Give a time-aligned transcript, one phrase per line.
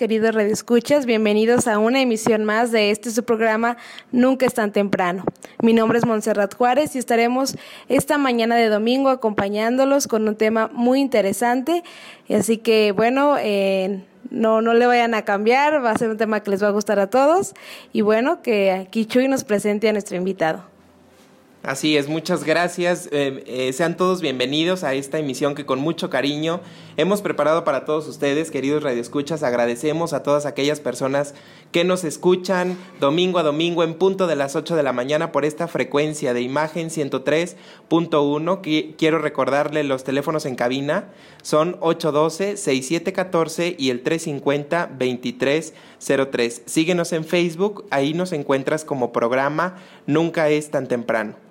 [0.00, 1.04] Queridos redescuchas.
[1.04, 3.76] Bienvenidos a una emisión más de este su programa
[4.12, 5.24] Nunca es tan temprano.
[5.60, 7.54] Mi nombre es Montserrat Juárez y estaremos
[7.90, 11.82] esta mañana de domingo acompañándolos con un tema muy interesante.
[12.30, 16.42] Así que, bueno, eh, no, no le vayan a cambiar, va a ser un tema
[16.42, 17.52] que les va a gustar a todos.
[17.92, 20.69] Y bueno, que aquí Chuy nos presente a nuestro invitado.
[21.62, 23.10] Así es, muchas gracias.
[23.12, 26.62] Eh, eh, sean todos bienvenidos a esta emisión que con mucho cariño
[26.96, 29.42] hemos preparado para todos ustedes, queridos radioescuchas.
[29.42, 31.34] Agradecemos a todas aquellas personas
[31.70, 35.44] que nos escuchan domingo a domingo en punto de las 8 de la mañana por
[35.44, 38.62] esta frecuencia de imagen 103.1.
[38.62, 41.10] Que quiero recordarle los teléfonos en cabina
[41.42, 46.62] son 812-6714 y el 350-2303.
[46.64, 51.49] Síguenos en Facebook, ahí nos encuentras como programa Nunca es tan temprano.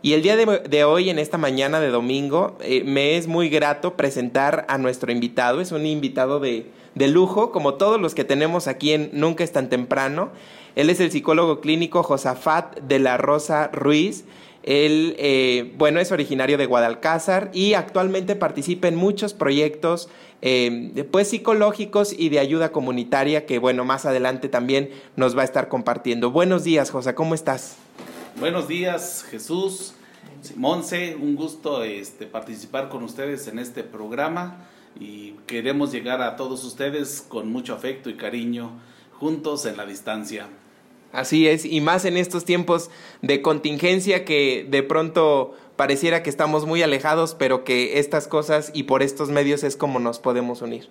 [0.00, 3.48] Y el día de, de hoy, en esta mañana de domingo, eh, me es muy
[3.48, 5.60] grato presentar a nuestro invitado.
[5.60, 9.50] Es un invitado de, de lujo, como todos los que tenemos aquí en Nunca es
[9.50, 10.30] tan temprano.
[10.76, 14.24] Él es el psicólogo clínico Josafat de la Rosa Ruiz.
[14.62, 20.08] Él, eh, bueno, es originario de Guadalcázar y actualmente participa en muchos proyectos,
[20.42, 25.44] eh, pues psicológicos y de ayuda comunitaria que, bueno, más adelante también nos va a
[25.44, 26.30] estar compartiendo.
[26.30, 27.76] Buenos días, Josa, ¿cómo estás?
[28.40, 29.94] Buenos días, Jesús,
[30.54, 34.68] Monse, un gusto este, participar con ustedes en este programa
[35.00, 38.70] y queremos llegar a todos ustedes con mucho afecto y cariño,
[39.18, 40.46] juntos en la distancia.
[41.12, 42.90] Así es, y más en estos tiempos
[43.22, 48.84] de contingencia que de pronto pareciera que estamos muy alejados, pero que estas cosas y
[48.84, 50.88] por estos medios es como nos podemos unir.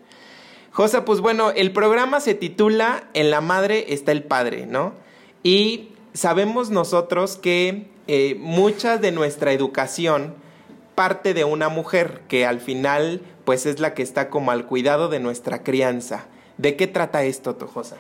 [0.72, 4.96] Josa, pues bueno, el programa se titula En la madre está el padre, ¿no?
[5.44, 10.33] Y sabemos nosotros que eh, mucha de nuestra educación
[10.95, 15.09] parte de una mujer que al final pues es la que está como al cuidado
[15.09, 16.25] de nuestra crianza.
[16.57, 17.97] ¿De qué trata esto, Tojosa?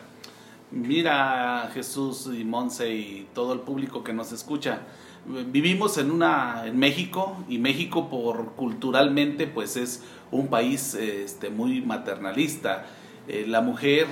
[0.71, 4.81] Mira, Jesús y Monse y todo el público que nos escucha.
[5.25, 10.01] Vivimos en una en México y México por culturalmente pues es
[10.31, 12.87] un país este muy maternalista.
[13.27, 14.07] Eh, la mujer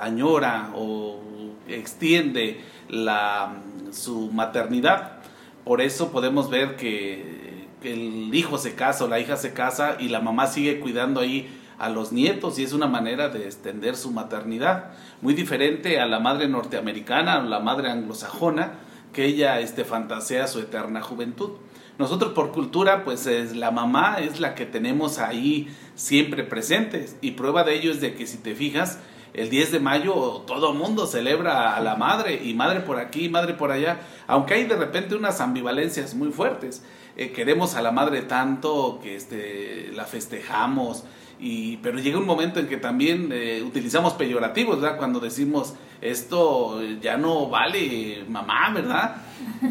[0.00, 1.20] añora o
[1.68, 3.54] extiende la
[3.94, 5.18] su maternidad.
[5.64, 7.42] Por eso podemos ver que,
[7.82, 11.54] el hijo se casa o la hija se casa y la mamá sigue cuidando ahí
[11.78, 14.92] a los nietos y es una manera de extender su maternidad.
[15.20, 18.78] Muy diferente a la madre norteamericana o la madre anglosajona,
[19.12, 21.50] que ella este, fantasea su eterna juventud.
[21.98, 27.32] Nosotros por cultura, pues es, la mamá es la que tenemos ahí siempre presentes y
[27.32, 28.98] prueba de ello es de que si te fijas,
[29.34, 33.54] el 10 de mayo todo mundo celebra a la madre y madre por aquí, madre
[33.54, 36.82] por allá, aunque hay de repente unas ambivalencias muy fuertes.
[37.16, 41.04] Eh, queremos a la madre tanto que este, la festejamos,
[41.40, 44.96] y, pero llega un momento en que también eh, utilizamos peyorativos, ¿verdad?
[44.96, 49.16] Cuando decimos esto ya no vale mamá, ¿verdad?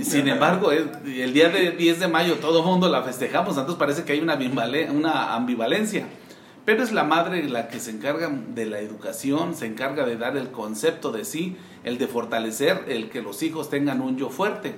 [0.01, 3.75] Sin embargo, el, el día de 10 de mayo todo el mundo la festejamos, entonces
[3.77, 6.07] parece que hay una ambivalencia.
[6.65, 10.37] Pero es la madre la que se encarga de la educación, se encarga de dar
[10.37, 14.75] el concepto de sí, el de fortalecer, el que los hijos tengan un yo fuerte.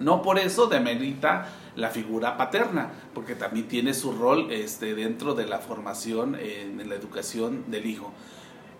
[0.00, 5.46] No por eso demerita la figura paterna, porque también tiene su rol este, dentro de
[5.46, 8.12] la formación en, la educación del hijo.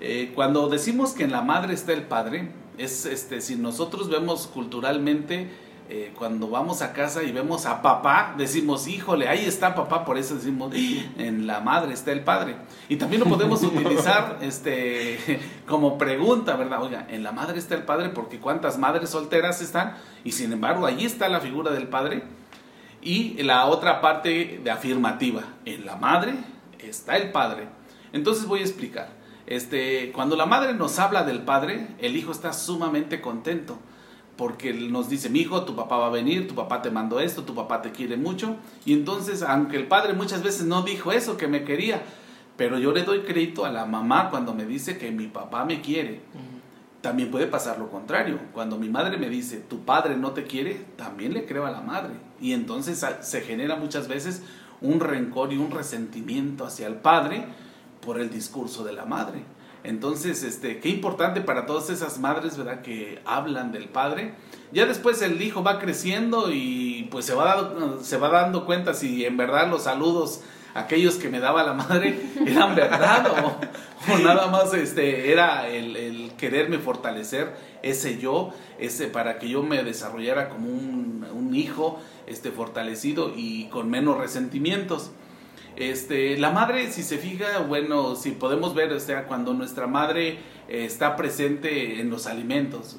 [0.00, 4.46] Eh, cuando decimos que en la madre está el padre, es este, si nosotros vemos
[4.46, 5.48] culturalmente,
[5.88, 10.18] eh, cuando vamos a casa y vemos a papá, decimos, híjole, ahí está papá, por
[10.18, 12.56] eso decimos, en la madre está el padre.
[12.88, 16.82] Y también lo podemos utilizar este, como pregunta, ¿verdad?
[16.82, 20.86] Oiga, en la madre está el padre, porque cuántas madres solteras están, y sin embargo,
[20.86, 22.24] ahí está la figura del padre.
[23.00, 26.34] Y la otra parte de afirmativa, en la madre
[26.80, 27.68] está el padre.
[28.12, 29.10] Entonces voy a explicar.
[29.46, 33.78] Este, cuando la madre nos habla del padre, el hijo está sumamente contento
[34.36, 37.44] porque nos dice, mi hijo, tu papá va a venir, tu papá te mandó esto,
[37.44, 38.56] tu papá te quiere mucho.
[38.84, 42.02] Y entonces, aunque el padre muchas veces no dijo eso, que me quería,
[42.56, 45.80] pero yo le doy crédito a la mamá cuando me dice que mi papá me
[45.80, 46.20] quiere.
[47.02, 48.38] También puede pasar lo contrario.
[48.52, 51.80] Cuando mi madre me dice, tu padre no te quiere, también le creo a la
[51.80, 52.14] madre.
[52.40, 54.42] Y entonces a- se genera muchas veces
[54.80, 57.44] un rencor y un resentimiento hacia el padre
[58.04, 59.42] por el discurso de la madre.
[59.84, 62.82] Entonces, este, qué importante para todas esas madres, ¿verdad?
[62.82, 64.34] Que hablan del padre.
[64.72, 68.94] Ya después el hijo va creciendo y pues se va, dando, se va dando cuenta
[68.94, 70.40] si en verdad los saludos,
[70.74, 75.96] aquellos que me daba la madre, eran verdad o, o nada más este, era el,
[75.96, 82.00] el quererme fortalecer ese yo, ese para que yo me desarrollara como un, un hijo
[82.26, 85.10] este, fortalecido y con menos resentimientos.
[85.76, 90.38] Este, la madre, si se fija, bueno, si podemos ver, o sea, cuando nuestra madre
[90.68, 92.96] eh, está presente en los alimentos.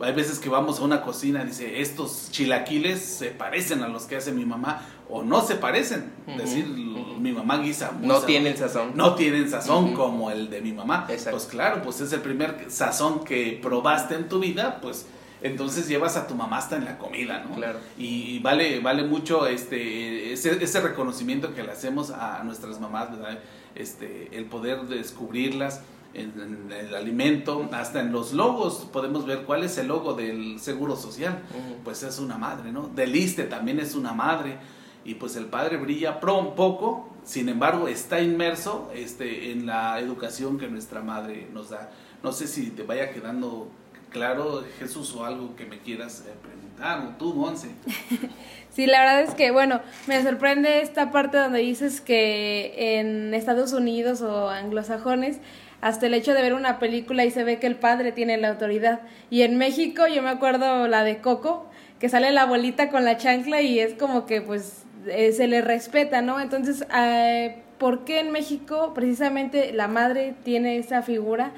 [0.00, 4.04] Hay veces que vamos a una cocina y dice, estos chilaquiles se parecen a los
[4.04, 6.12] que hace mi mamá o no se parecen.
[6.26, 8.92] Es decir, mi mamá guisa No tienen sazón.
[8.94, 11.06] No tienen sazón como el de mi mamá.
[11.08, 11.38] Exacto.
[11.38, 15.06] Pues claro, pues es el primer sazón que probaste en tu vida, pues
[15.44, 17.54] entonces llevas a tu mamá hasta en la comida, ¿no?
[17.54, 17.78] Claro.
[17.98, 23.38] Y vale, vale mucho este, ese, ese reconocimiento que le hacemos a nuestras mamás, ¿verdad?
[23.74, 25.82] Este, el poder descubrirlas
[26.14, 30.96] en, el alimento, hasta en los logos podemos ver cuál es el logo del Seguro
[30.96, 31.42] Social.
[31.84, 32.88] Pues es una madre, ¿no?
[32.88, 34.56] Del ISSSTE también es una madre.
[35.04, 40.00] Y pues el padre brilla pro un poco, sin embargo está inmerso este, en la
[40.00, 41.90] educación que nuestra madre nos da.
[42.22, 43.68] No sé si te vaya quedando
[44.14, 47.68] claro, Jesús, o algo que me quieras eh, preguntar, o tú, Monse.
[48.70, 53.72] Sí, la verdad es que, bueno, me sorprende esta parte donde dices que en Estados
[53.72, 55.38] Unidos o anglosajones,
[55.80, 58.48] hasta el hecho de ver una película y se ve que el padre tiene la
[58.48, 59.02] autoridad.
[59.30, 61.70] Y en México, yo me acuerdo la de Coco,
[62.00, 65.60] que sale la abuelita con la chancla y es como que, pues, eh, se le
[65.60, 66.40] respeta, ¿no?
[66.40, 71.52] Entonces, eh, ¿por qué en México precisamente la madre tiene esa figura,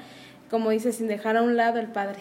[0.51, 2.19] como dices, sin dejar a un lado el padre?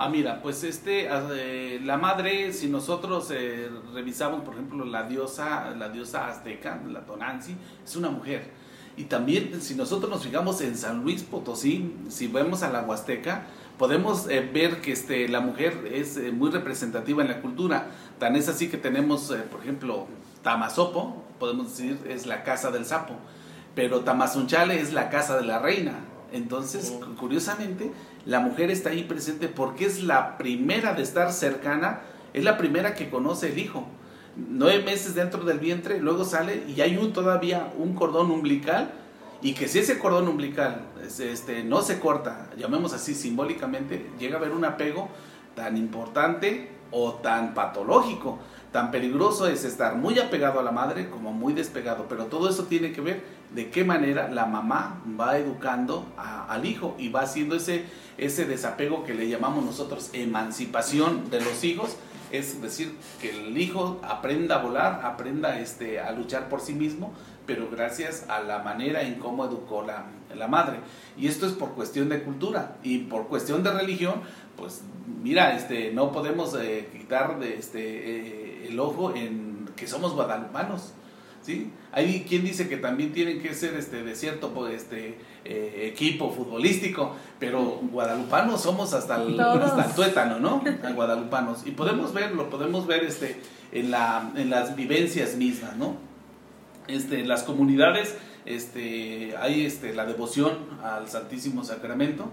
[0.00, 5.02] Ah, mira, pues este, ah, eh, la madre, si nosotros eh, revisamos, por ejemplo, la
[5.02, 8.48] diosa, la diosa azteca, la Tonanzi, es una mujer.
[8.96, 13.46] Y también, si nosotros nos fijamos en San Luis Potosí, si vemos a la Huasteca,
[13.76, 17.88] podemos eh, ver que este, la mujer es eh, muy representativa en la cultura.
[18.20, 20.06] Tan es así que tenemos, eh, por ejemplo,
[20.44, 23.14] Tamazopo, podemos decir, es la casa del sapo,
[23.74, 26.04] pero Tamazunchale es la casa de la reina.
[26.32, 27.90] Entonces, cu- curiosamente,
[28.28, 32.00] la mujer está ahí presente porque es la primera de estar cercana,
[32.34, 33.86] es la primera que conoce el hijo.
[34.36, 38.92] Nueve meses dentro del vientre, luego sale y hay un, todavía un cordón umbilical
[39.40, 44.36] y que si ese cordón umbilical es- este, no se corta, llamemos así simbólicamente, llega
[44.36, 45.08] a haber un apego
[45.56, 48.38] tan importante o tan patológico.
[48.72, 52.64] Tan peligroso es estar muy apegado a la madre como muy despegado, pero todo eso
[52.64, 53.22] tiene que ver
[53.54, 57.84] de qué manera la mamá va educando a- al hijo y va haciendo ese,
[58.18, 61.96] ese desapego que le llamamos nosotros emancipación de los hijos,
[62.30, 67.14] es decir, que el hijo aprenda a volar, aprenda este, a luchar por sí mismo,
[67.46, 70.04] pero gracias a la manera en cómo educó la,
[70.36, 70.80] la madre.
[71.16, 74.16] Y esto es por cuestión de cultura y por cuestión de religión,
[74.58, 74.82] pues
[75.22, 80.92] mira, este, no podemos eh, quitar de, este, eh, el ojo en que somos guadalupanos.
[81.42, 81.70] ¿sí?
[81.92, 87.14] Hay quien dice que también tienen que ser este, de cierto este, eh, equipo futbolístico,
[87.38, 90.62] pero guadalupanos somos hasta el, hasta el tuétano, ¿no?
[90.84, 91.66] A guadalupanos.
[91.66, 93.40] Y podemos verlo, podemos ver este,
[93.72, 95.96] en, la, en las vivencias mismas, ¿no?
[96.86, 102.30] Este, en las comunidades este, hay este, la devoción al Santísimo Sacramento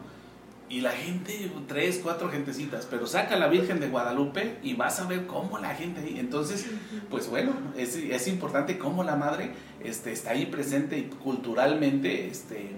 [0.67, 4.99] y la gente, tres, cuatro gentecitas, pero saca a la Virgen de Guadalupe y vas
[4.99, 6.17] a ver cómo la gente ahí.
[6.19, 6.65] Entonces,
[7.09, 9.51] pues bueno, es, es importante cómo la madre
[9.83, 12.71] este, está ahí presente y culturalmente, este,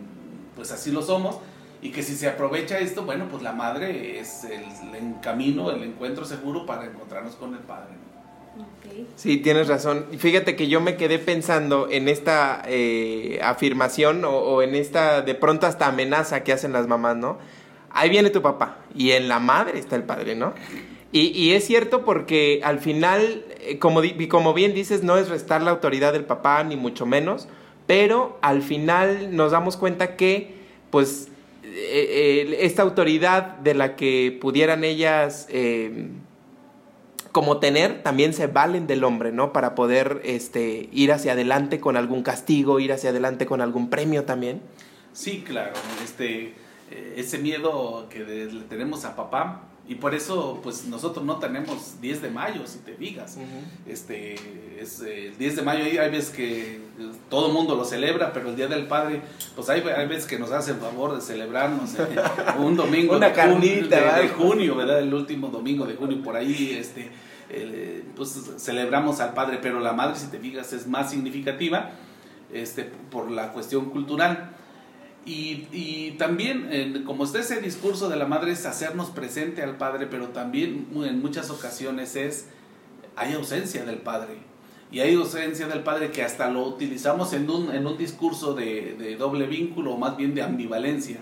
[0.56, 1.38] pues así lo somos.
[1.82, 4.64] Y que si se aprovecha esto, bueno, pues la madre es el,
[4.96, 7.94] el camino, el encuentro seguro para encontrarnos con el Padre.
[9.16, 10.08] Sí, tienes razón.
[10.12, 15.22] Y Fíjate que yo me quedé pensando en esta eh, afirmación o, o en esta
[15.22, 17.38] de pronto hasta amenaza que hacen las mamás, ¿no?
[17.98, 20.54] Ahí viene tu papá y en la madre está el padre, ¿no?
[21.12, 25.72] Y, es cierto porque al final, eh, como, como bien dices, no es restar la
[25.72, 27.48] autoridad del papá, ni mucho menos,
[27.88, 30.54] pero al final nos damos cuenta que,
[30.92, 31.30] pues,
[31.64, 35.48] eh, esta autoridad de la que pudieran ellas...
[35.50, 36.10] eh,
[37.32, 39.54] como tener, también se valen del hombre, ¿no?
[39.54, 44.24] Para poder este, ir hacia adelante con algún castigo, ir hacia adelante con algún premio
[44.24, 44.62] también.
[45.14, 45.74] Sí, claro,
[46.04, 46.56] este,
[46.90, 52.22] ese miedo que le tenemos a papá y por eso pues nosotros no tenemos 10
[52.22, 53.38] de mayo, si te digas.
[53.88, 54.36] Este,
[54.80, 56.80] es, eh, el 10 de mayo hay, veces que eh,
[57.30, 59.22] todo el mundo lo celebra, pero el Día del Padre,
[59.56, 62.06] pues hay, hay veces que nos hace el favor de celebrarnos eh,
[62.60, 65.00] un domingo Una de, junio, ¿verdad?
[65.00, 67.10] El último domingo de junio, por ahí, este,
[67.50, 71.92] eh, pues celebramos al Padre, pero la Madre, si te fijas, es más significativa
[72.52, 74.57] este, por la cuestión cultural.
[75.30, 80.30] Y, también, como está ese discurso de la madre, es hacernos presente al padre, pero
[80.30, 82.46] también en muchas ocasiones es,
[83.18, 84.38] hay ausencia del padre.
[84.90, 89.18] Y hay ausencia del padre que hasta lo utilizamos en un, en un discurso de,
[89.20, 91.18] doble vínculo, o más bien de ambivalencia.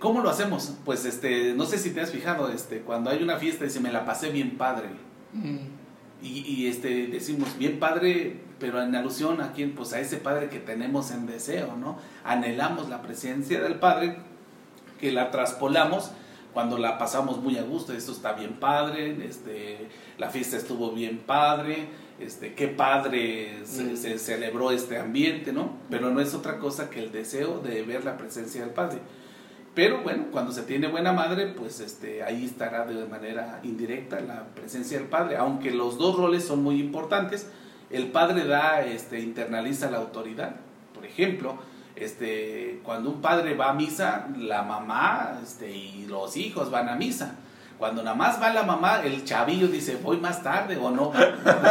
[0.00, 0.74] ¿Cómo lo hacemos?
[0.84, 3.92] Pues este, no sé si te has fijado, este, cuando hay una fiesta dice, me
[3.92, 4.88] la pasé bien padre.
[6.22, 10.48] Y, y, este, decimos, bien padre, pero en alusión a quién, pues a ese padre
[10.48, 11.98] que tenemos en deseo, ¿no?
[12.24, 14.18] Anhelamos la presencia del padre,
[15.00, 16.12] que la traspolamos
[16.52, 19.88] cuando la pasamos muy a gusto, esto está bien padre, este,
[20.18, 21.88] la fiesta estuvo bien padre,
[22.20, 23.96] este, qué padre se, Mm.
[23.96, 25.72] se celebró este ambiente, ¿no?
[25.90, 28.98] Pero no es otra cosa que el deseo de ver la presencia del padre.
[29.74, 34.44] Pero bueno, cuando se tiene buena madre, pues este, ahí estará de manera indirecta la
[34.54, 37.48] presencia del padre, aunque los dos roles son muy importantes.
[37.88, 40.56] El padre da, este, internaliza la autoridad.
[40.94, 41.56] Por ejemplo,
[41.96, 46.94] este, cuando un padre va a misa, la mamá este, y los hijos van a
[46.94, 47.36] misa.
[47.78, 51.12] Cuando nada más va la mamá, el chavillo dice, voy más tarde o no.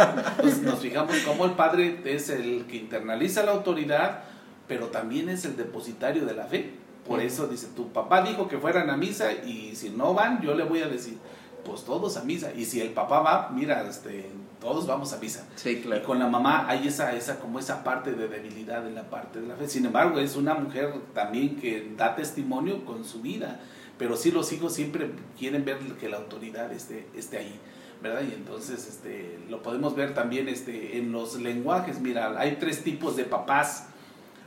[0.62, 4.24] Nos fijamos cómo el padre es el que internaliza la autoridad,
[4.66, 6.81] pero también es el depositario de la fe.
[7.06, 10.54] Por eso dice, tu papá dijo que fueran a misa y si no van, yo
[10.54, 11.18] le voy a decir,
[11.64, 12.52] pues todos a misa.
[12.54, 14.30] Y si el papá va, mira, este,
[14.60, 15.46] todos vamos a misa.
[15.56, 19.10] Sí, Y con la mamá hay esa, esa, como esa parte de debilidad en la
[19.10, 19.68] parte de la fe.
[19.68, 23.60] Sin embargo, es una mujer también que da testimonio con su vida.
[23.98, 27.60] Pero sí los hijos siempre quieren ver que la autoridad esté, esté ahí.
[28.02, 28.22] ¿verdad?
[28.28, 32.00] Y entonces este, lo podemos ver también este, en los lenguajes.
[32.00, 33.86] Mira, hay tres tipos de papás.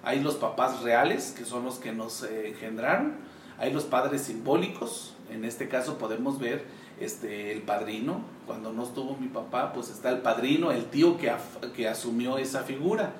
[0.05, 3.15] Hay los papás reales, que son los que nos eh, engendraron.
[3.57, 5.13] Hay los padres simbólicos.
[5.31, 6.63] En este caso podemos ver
[6.99, 8.21] este, el padrino.
[8.45, 11.33] Cuando no estuvo mi papá, pues está el padrino, el tío que,
[11.75, 13.13] que asumió esa figura.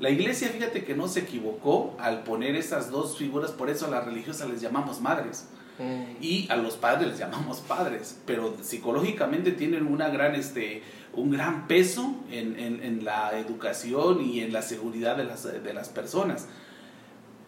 [0.00, 3.90] La iglesia, fíjate que no se equivocó al poner esas dos figuras, por eso a
[3.90, 5.46] las religiosas les llamamos madres
[6.20, 10.82] y a los padres les llamamos padres, pero psicológicamente tienen una gran, este,
[11.14, 15.88] un gran peso en, en- la educación y en la seguridad de las, de las
[15.88, 16.46] personas.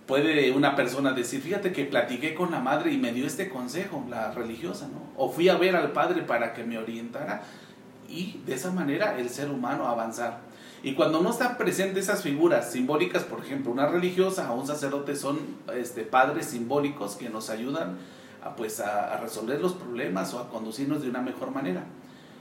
[0.07, 4.05] Puede una persona decir, fíjate que platiqué con la madre y me dio este consejo,
[4.11, 5.01] la religiosa, ¿no?
[5.17, 7.43] O fui a ver al padre para que me orientara
[8.07, 10.41] y de esa manera el ser humano avanzar.
[10.83, 15.17] Y cuando no están presentes esas figuras simbólicas, por ejemplo, una religiosa o un sacerdote
[15.17, 15.39] son
[15.75, 17.97] este, padres simbólicos que nos ayudan
[18.45, 21.85] a, pues, a resolver los problemas o a conducirnos de una mejor manera.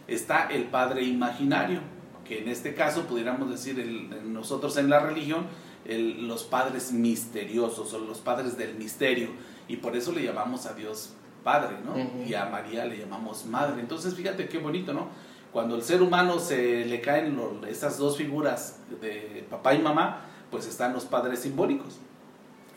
[0.07, 1.79] Está el padre imaginario,
[2.25, 5.45] que en este caso pudiéramos decir el- nosotros en la religión,
[5.85, 9.29] el- los padres misteriosos o los padres del misterio,
[9.67, 11.93] y por eso le llamamos a Dios Padre, ¿no?
[12.25, 13.81] Y a María le llamamos Madre.
[13.81, 15.09] Entonces, fíjate qué bonito, ¿no?
[15.51, 20.21] Cuando el ser humano se le caen lo- esas dos figuras de papá y mamá,
[20.49, 21.97] pues están los padres simbólicos.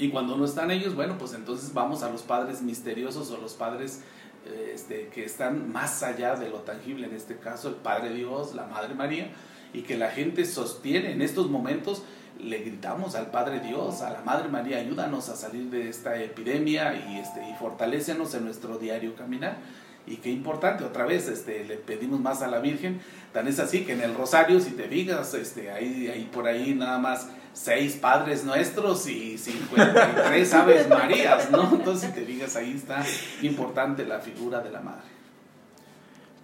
[0.01, 3.55] Y cuando no están ellos, bueno, pues entonces vamos a los padres misteriosos o los
[3.55, 4.03] padres
[4.73, 8.67] este, que están más allá de lo tangible, en este caso el Padre Dios, la
[8.67, 9.31] Madre María,
[9.73, 12.03] y que la gente sostiene en estos momentos,
[12.39, 16.95] le gritamos al Padre Dios, a la Madre María, ayúdanos a salir de esta epidemia
[16.95, 19.57] y, este, y fortalécenos en nuestro diario caminar.
[20.07, 23.01] Y qué importante, otra vez, este, le pedimos más a la Virgen.
[23.33, 26.75] Tan es así que en el Rosario, si te fijas, este, hay, hay por ahí
[26.75, 31.75] nada más seis Padres Nuestros y 53 Aves Marías, ¿no?
[31.75, 33.05] Entonces, si te fijas, ahí está
[33.43, 35.17] importante la figura de la Madre.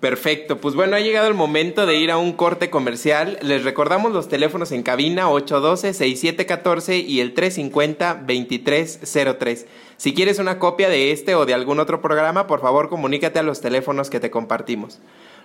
[0.02, 3.38] Perfecto, pues bueno, ha llegado el momento de ir a un corte comercial.
[3.40, 9.66] Les recordamos los teléfonos en cabina 812-6714 y el 350-2303.
[10.02, 13.44] Si quieres una copia de este o de algún otro programa, por favor comunícate a
[13.44, 14.98] los teléfonos que te compartimos.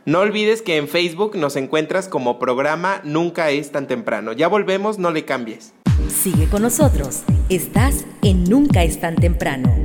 [0.06, 4.34] No olvides que en Facebook nos encuentras como programa Nunca es tan temprano.
[4.34, 5.76] Ya volvemos, no le cambies.
[6.10, 7.22] Sigue con nosotros.
[7.50, 9.76] Estás en Nunca es tan temprano.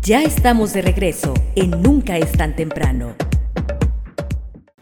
[0.00, 3.16] Ya estamos de regreso en Nunca es tan temprano.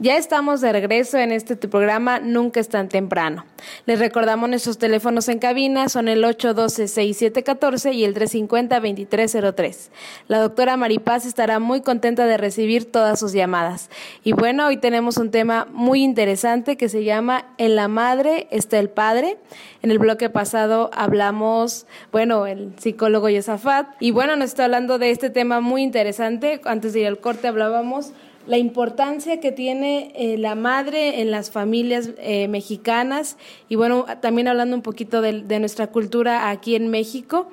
[0.00, 3.44] Ya estamos de regreso en este programa Nunca es tan temprano.
[3.84, 9.90] Les recordamos nuestros teléfonos en cabina, son el 812-6714 y el 350-2303.
[10.28, 13.90] La doctora Maripaz estará muy contenta de recibir todas sus llamadas.
[14.22, 18.78] Y bueno, hoy tenemos un tema muy interesante que se llama En la madre está
[18.78, 19.36] el padre.
[19.82, 23.88] En el bloque pasado hablamos, bueno, el psicólogo Yosafat.
[23.98, 26.60] Y bueno, nos está hablando de este tema muy interesante.
[26.66, 28.12] Antes de ir al corte hablábamos
[28.48, 33.36] la importancia que tiene eh, la madre en las familias eh, mexicanas
[33.68, 37.48] y bueno, también hablando un poquito de, de, nuestra cultura aquí en México.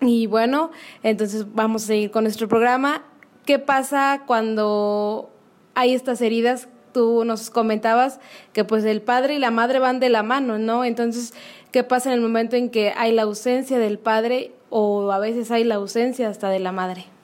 [0.00, 0.70] Y bueno,
[1.02, 3.04] entonces vamos a seguir con nuestro programa.
[3.44, 5.30] ¿Qué pasa cuando
[5.74, 6.68] hay estas heridas?
[6.92, 8.18] Tú nos comentabas
[8.54, 10.86] que pues el padre y la madre van de la mano, ¿no?
[10.86, 11.34] Entonces,
[11.70, 15.50] ¿qué pasa en el momento en que hay la ausencia del padre o a veces
[15.50, 17.17] hay la ausencia hasta de la madre?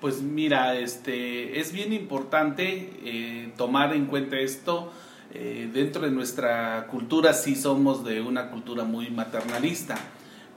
[0.00, 4.92] Pues mira, este, es bien importante eh, tomar en cuenta esto.
[5.34, 9.96] Eh, dentro de nuestra cultura sí somos de una cultura muy maternalista,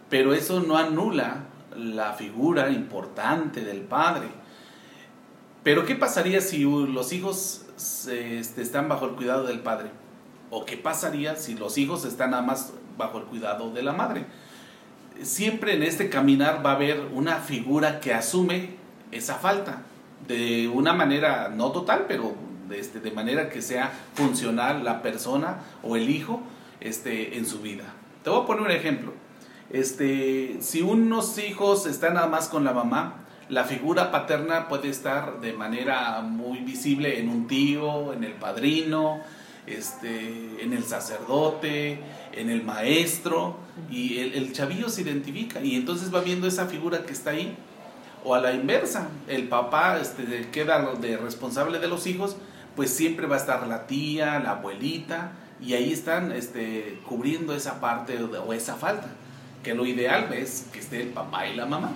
[0.10, 1.45] pero eso no anula
[1.75, 4.27] la figura importante del padre.
[5.63, 9.89] Pero ¿qué pasaría si los hijos este, están bajo el cuidado del padre?
[10.51, 14.25] ¿O qué pasaría si los hijos están nada más bajo el cuidado de la madre?
[15.24, 18.80] Siempre en este caminar va a haber una figura que asume
[19.12, 19.82] esa falta
[20.27, 22.34] de una manera no total, pero
[22.70, 26.41] de, este, de manera que sea funcional la persona o el hijo
[26.80, 27.94] este, en su vida.
[28.24, 29.13] Te voy a poner un ejemplo.
[29.70, 33.15] Este, si unos hijos están nada más con la mamá,
[33.50, 39.20] la figura paterna puede estar de manera muy visible en un tío, en el padrino,
[39.68, 42.00] este, en el sacerdote,
[42.34, 43.58] en el maestro,
[43.89, 47.58] y el, el chavillo se identifica y entonces va viendo esa figura que está ahí
[48.23, 52.35] o a la inversa, el papá este, queda de responsable de los hijos,
[52.75, 57.79] pues siempre va a estar la tía, la abuelita, y ahí están este, cubriendo esa
[57.79, 59.09] parte o esa falta,
[59.63, 61.91] que lo ideal es que esté el papá y la mamá.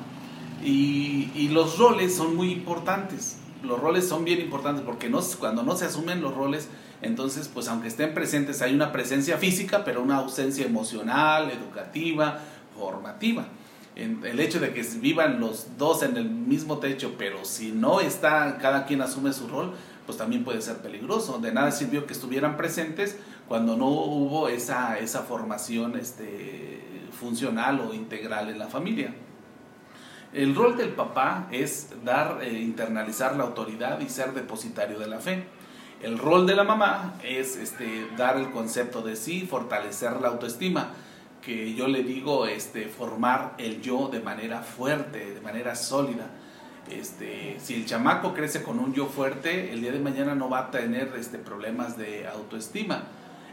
[0.63, 5.63] Y, y los roles son muy importantes, los roles son bien importantes porque no, cuando
[5.63, 6.69] no se asumen los roles,
[7.01, 12.39] entonces pues aunque estén presentes hay una presencia física, pero una ausencia emocional, educativa,
[12.77, 13.47] formativa
[13.95, 18.57] el hecho de que vivan los dos en el mismo techo, pero si no está,
[18.57, 19.73] cada quien asume su rol,
[20.05, 21.39] pues también puede ser peligroso.
[21.39, 26.81] De nada sirvió que estuvieran presentes cuando no hubo esa, esa formación este,
[27.17, 29.15] funcional o integral en la familia.
[30.33, 35.19] El rol del papá es dar, eh, internalizar la autoridad y ser depositario de la
[35.19, 35.45] fe.
[36.01, 40.89] El rol de la mamá es este, dar el concepto de sí, fortalecer la autoestima
[41.45, 46.31] que yo le digo este, formar el yo de manera fuerte, de manera sólida.
[46.89, 50.59] Este, si el chamaco crece con un yo fuerte, el día de mañana no va
[50.59, 53.03] a tener este, problemas de autoestima.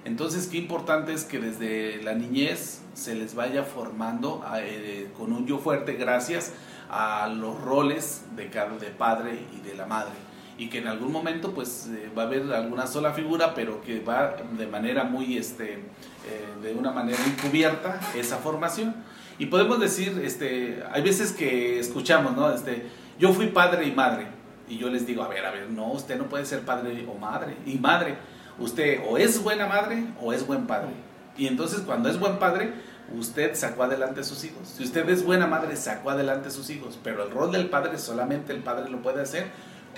[0.05, 5.47] Entonces, qué importante es que desde la niñez se les vaya formando eh, con un
[5.47, 6.55] yo fuerte gracias
[6.91, 11.53] a los roles de, de padre y de la madre y que en algún momento
[11.53, 15.79] pues eh, va a haber alguna sola figura pero que va de manera muy este
[16.27, 18.95] eh, de una manera encubierta esa formación.
[19.39, 22.87] Y podemos decir este hay veces que escuchamos no este
[23.19, 24.27] yo fui padre y madre.
[24.69, 27.19] Y yo les digo a ver a ver no usted no puede ser padre o
[27.19, 28.17] madre y madre.
[28.59, 30.91] Usted o es buena madre o es buen padre
[31.37, 32.73] y entonces cuando es buen padre
[33.17, 34.69] usted sacó adelante a sus hijos.
[34.77, 36.99] Si usted es buena madre sacó adelante a sus hijos.
[37.03, 39.47] Pero el rol del padre solamente el padre lo puede hacer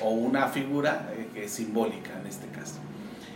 [0.01, 2.77] o una figura eh, simbólica en este caso.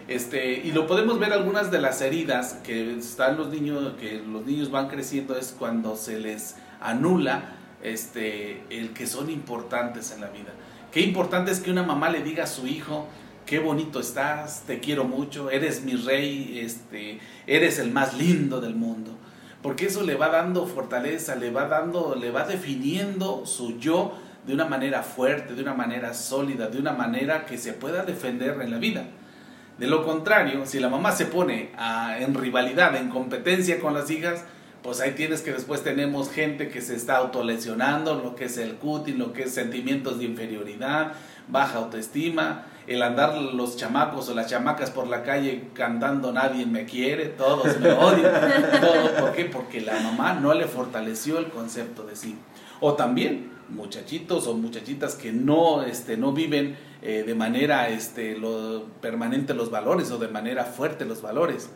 [0.08, 4.46] Este, y lo podemos ver algunas de las heridas que están los niños, que los
[4.46, 10.28] niños van creciendo es cuando se les anula este, el que son importantes en la
[10.28, 10.54] vida.
[10.90, 13.06] Qué importante es que una mamá le diga a su hijo,
[13.44, 18.74] qué bonito estás, te quiero mucho, eres mi rey, este, eres el más lindo del
[18.74, 19.12] mundo.
[19.62, 24.54] Porque eso le va dando fortaleza, le va dando, le va definiendo su yo de
[24.54, 28.70] una manera fuerte, de una manera sólida, de una manera que se pueda defender en
[28.70, 29.04] la vida.
[29.78, 31.70] De lo contrario, si la mamá se pone
[32.18, 34.44] en rivalidad, en competencia con las hijas,
[34.82, 38.74] pues ahí tienes que después tenemos gente que se está autolesionando, lo que es el
[38.74, 41.12] cutting, lo que es sentimientos de inferioridad,
[41.48, 46.84] baja autoestima, el andar los chamacos o las chamacas por la calle cantando nadie me
[46.86, 48.32] quiere, todos me odian,
[48.80, 49.44] todo, ¿por qué?
[49.44, 52.38] Porque la mamá no le fortaleció el concepto de sí.
[52.80, 58.86] O también muchachitos o muchachitas que no, este, no viven eh, de manera este, lo,
[59.00, 61.70] permanente los valores o de manera fuerte los valores.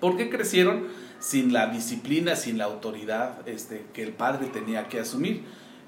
[0.00, 0.88] ¿Por qué crecieron
[1.20, 5.44] sin la disciplina, sin la autoridad este, que el padre tenía que asumir?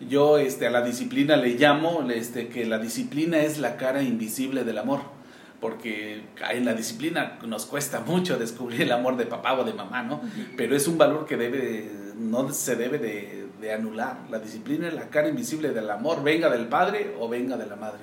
[0.08, 4.64] Yo este, a la disciplina le llamo este, que la disciplina es la cara invisible
[4.64, 5.14] del amor
[5.60, 6.20] porque
[6.52, 10.20] en la disciplina nos cuesta mucho descubrir el amor de papá o de mamá, ¿no?
[10.58, 14.18] Pero es un valor que debe, no se debe de, de anular.
[14.30, 17.76] La disciplina es la cara invisible del amor, venga del padre o venga de la
[17.76, 18.00] madre.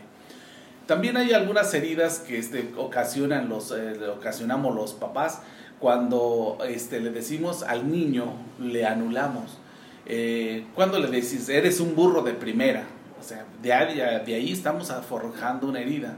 [0.87, 5.41] También hay algunas heridas que este, ocasionan los, eh, ocasionamos los papás
[5.79, 9.59] cuando este, le decimos al niño, le anulamos.
[10.07, 12.83] Eh, cuando le decís, eres un burro de primera,
[13.19, 16.17] o sea, de ahí, de ahí estamos forjando una herida.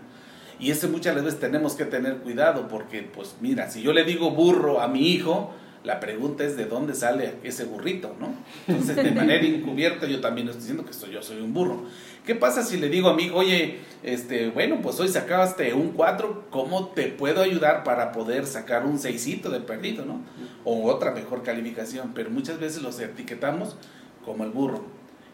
[0.57, 4.31] Y eso muchas veces tenemos que tener cuidado porque, pues mira, si yo le digo
[4.31, 5.51] burro a mi hijo,
[5.83, 8.33] la pregunta es de dónde sale ese burrito, ¿no?
[8.67, 11.83] Entonces, de manera encubierta yo también estoy diciendo que soy, yo soy un burro.
[12.25, 16.45] ¿Qué pasa si le digo a hijo, oye, este, bueno, pues hoy sacaste un 4,
[16.49, 20.21] ¿cómo te puedo ayudar para poder sacar un 6 de perdido, ¿no?
[20.63, 23.75] O otra mejor calificación, pero muchas veces los etiquetamos
[24.23, 24.85] como el burro.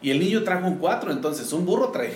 [0.02, 2.12] Y el niño trajo un 4, entonces un burro trae,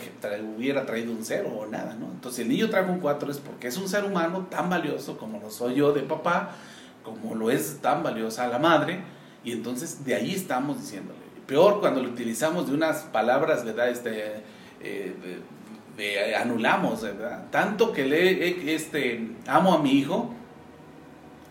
[0.56, 2.06] hubiera traído un 0 o nada, ¿no?
[2.06, 5.38] Entonces el niño trajo un 4 es porque es un ser humano tan valioso como
[5.38, 6.56] lo soy yo de papá,
[7.04, 9.00] como lo es tan valiosa la madre,
[9.44, 11.18] y entonces de ahí estamos diciéndole.
[11.46, 13.90] Peor cuando lo utilizamos de unas palabras, ¿verdad?
[13.90, 14.42] Este,
[14.80, 17.46] eh, anulamos, ¿verdad?
[17.50, 20.34] Tanto que le este, amo a mi hijo,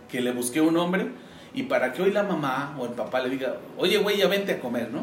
[0.10, 1.08] que le busqué un hombre,
[1.54, 4.54] y para que hoy la mamá o el papá le diga, oye, güey, ya vente
[4.54, 5.02] a comer, ¿no?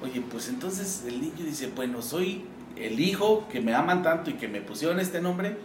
[0.00, 2.44] Oye, pues entonces el niño dice, bueno, soy
[2.76, 5.56] el hijo que me aman tanto y que me pusieron este nombre,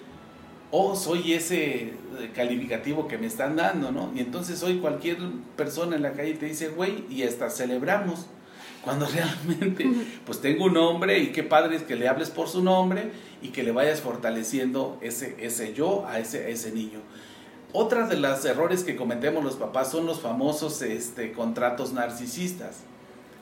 [0.75, 1.93] o soy ese eh,
[2.33, 4.11] calificativo que me están dando, ¿no?
[4.15, 5.17] Y entonces hoy cualquier
[5.55, 8.25] persona en la calle te dice, güey, y hasta celebramos,
[8.83, 9.87] cuando realmente,
[10.25, 13.11] pues tengo un nombre y qué padre es que le hables por su nombre
[13.43, 17.01] y que le vayas fortaleciendo ese, ese yo a ese, ese niño.
[17.71, 22.77] Otras de los errores que cometemos los papás son los famosos este, contratos narcisistas.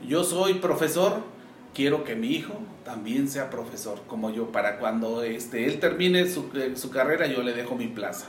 [0.06, 1.22] Yo soy profesor,
[1.74, 2.54] quiero que mi hijo
[2.84, 7.44] también sea profesor como yo, para cuando este, él termine su, eh, su, carrera yo
[7.44, 8.28] le dejo mi plaza.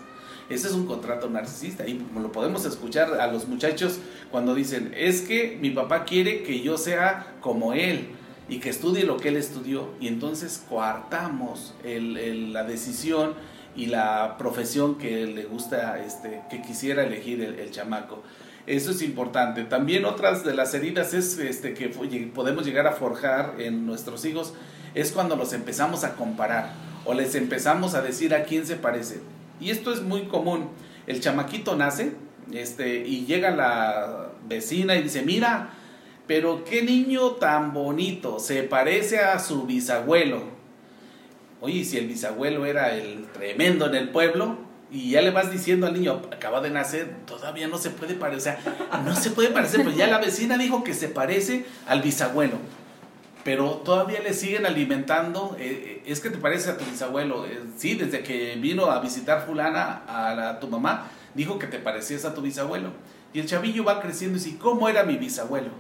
[0.49, 4.01] Ese es un contrato narcisista y lo podemos escuchar a los muchachos
[4.31, 8.09] cuando dicen, es que mi papá quiere que yo sea como él
[8.49, 13.35] y que estudie lo que él estudió y entonces coartamos el, el, la decisión
[13.75, 18.23] y la profesión que le gusta, este, que quisiera elegir el, el chamaco.
[18.67, 19.65] Eso es importante.
[19.65, 24.55] También otras de las heridas es este, que podemos llegar a forjar en nuestros hijos
[24.95, 26.73] es cuando los empezamos a comparar
[27.05, 29.21] o les empezamos a decir a quién se parece.
[29.61, 30.69] Y esto es muy común.
[31.07, 32.13] El chamaquito nace
[32.53, 35.71] este, y llega la vecina y dice, mira,
[36.27, 40.43] pero qué niño tan bonito, se parece a su bisabuelo.
[41.61, 44.59] Oye, si el bisabuelo era el tremendo en el pueblo,
[44.93, 48.59] y ya le vas diciendo al niño, acaba de nacer, todavía no se puede parecer,
[49.05, 52.59] no se puede parecer, pues ya la vecina dijo que se parece al bisabuelo,
[53.43, 57.95] pero todavía le siguen alimentando, eh, es que te parece a tu bisabuelo, eh, sí,
[57.95, 62.43] desde que vino a visitar fulana a, tu mamá, dijo que te parecías a tu
[62.43, 62.91] bisabuelo,
[63.33, 65.71] y el chavillo va creciendo y dice, ¿cómo era mi bisabuelo?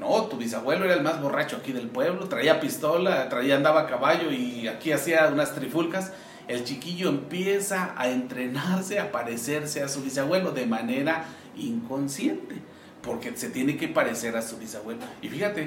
[0.00, 3.86] No, tu bisabuelo era el más borracho aquí del pueblo, traía pistola, traía, andaba a
[3.86, 6.12] caballo y aquí hacía unas trifulcas,
[6.52, 11.24] el chiquillo empieza a entrenarse, a parecerse a su bisabuelo de manera
[11.56, 12.56] inconsciente,
[13.02, 15.00] porque se tiene que parecer a su bisabuelo.
[15.22, 15.66] Y fíjate,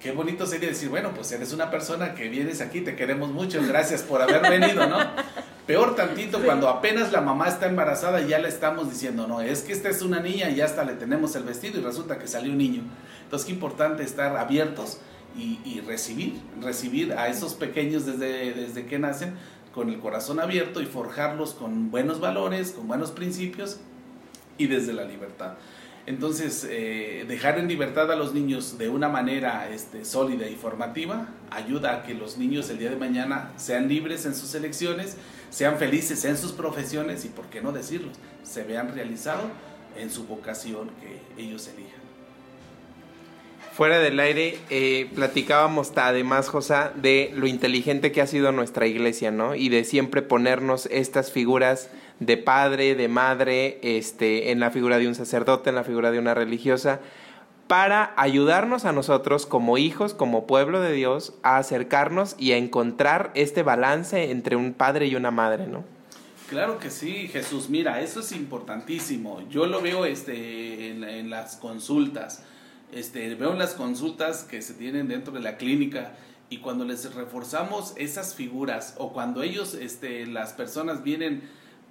[0.00, 3.60] qué bonito sería decir, bueno, pues eres una persona que vienes aquí, te queremos mucho,
[3.66, 4.98] gracias por haber venido, ¿no?
[5.66, 9.62] Peor tantito cuando apenas la mamá está embarazada y ya le estamos diciendo, no, es
[9.62, 12.28] que esta es una niña y ya hasta le tenemos el vestido y resulta que
[12.28, 12.82] salió un niño.
[13.24, 14.98] Entonces, qué importante estar abiertos
[15.36, 19.34] y, y recibir, recibir a esos pequeños desde, desde que nacen
[19.76, 23.78] con el corazón abierto y forjarlos con buenos valores, con buenos principios
[24.56, 25.52] y desde la libertad.
[26.06, 31.28] Entonces, eh, dejar en libertad a los niños de una manera este, sólida y formativa
[31.50, 35.18] ayuda a que los niños el día de mañana sean libres en sus elecciones,
[35.50, 38.08] sean felices en sus profesiones y, por qué no decirlo,
[38.44, 39.50] se vean realizados
[39.98, 41.95] en su vocación que ellos elijan.
[43.76, 49.30] Fuera del aire, eh, platicábamos además, Josa, de lo inteligente que ha sido nuestra iglesia,
[49.30, 49.54] ¿no?
[49.54, 55.06] Y de siempre ponernos estas figuras de padre, de madre, este, en la figura de
[55.06, 57.00] un sacerdote, en la figura de una religiosa,
[57.66, 63.30] para ayudarnos a nosotros como hijos, como pueblo de Dios, a acercarnos y a encontrar
[63.34, 65.84] este balance entre un padre y una madre, ¿no?
[66.48, 67.68] Claro que sí, Jesús.
[67.68, 69.46] Mira, eso es importantísimo.
[69.50, 72.42] Yo lo veo este, en, en las consultas
[72.92, 76.16] este, veo las consultas que se tienen dentro de la clínica
[76.48, 81.42] y cuando les reforzamos esas figuras o cuando ellos, este, las personas vienen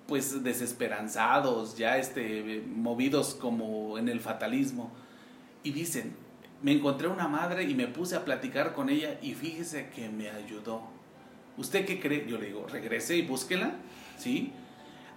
[0.07, 4.91] pues desesperanzados, ya este, movidos como en el fatalismo
[5.63, 6.15] y dicen,
[6.61, 10.29] me encontré una madre y me puse a platicar con ella y fíjese que me
[10.29, 10.83] ayudó.
[11.57, 12.25] ¿Usted qué cree?
[12.27, 13.73] Yo le digo, regrese y búsquela,
[14.17, 14.51] ¿sí?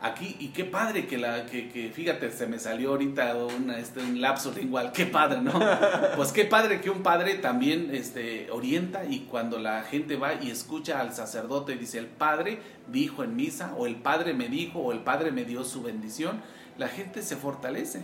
[0.01, 4.01] Aquí, y qué padre que la, que, que fíjate, se me salió ahorita una, este,
[4.01, 5.59] un lapso igual, qué padre, ¿no?
[6.17, 10.51] Pues qué padre que un padre también este, orienta y cuando la gente va y
[10.51, 14.81] escucha al sacerdote y dice, el padre dijo en misa, o el padre me dijo,
[14.81, 16.41] o el padre me dio su bendición,
[16.77, 18.03] la gente se fortalece.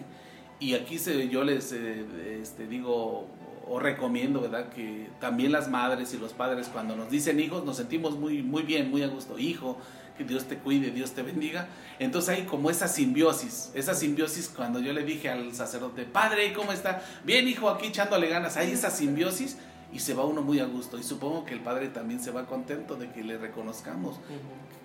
[0.60, 3.28] Y aquí se, yo les eh, este, digo
[3.66, 4.68] o recomiendo, ¿verdad?
[4.68, 8.62] Que también las madres y los padres cuando nos dicen hijos nos sentimos muy, muy
[8.62, 9.38] bien, muy a gusto.
[9.38, 9.78] Hijo,
[10.16, 11.66] que Dios te cuide, Dios te bendiga.
[11.98, 16.72] Entonces hay como esa simbiosis, esa simbiosis cuando yo le dije al sacerdote, Padre, ¿cómo
[16.72, 17.02] está?
[17.24, 18.56] Bien, hijo, aquí echándole ganas.
[18.56, 19.56] Hay esa simbiosis
[19.92, 20.98] y se va uno muy a gusto.
[20.98, 24.16] Y supongo que el Padre también se va contento de que le reconozcamos.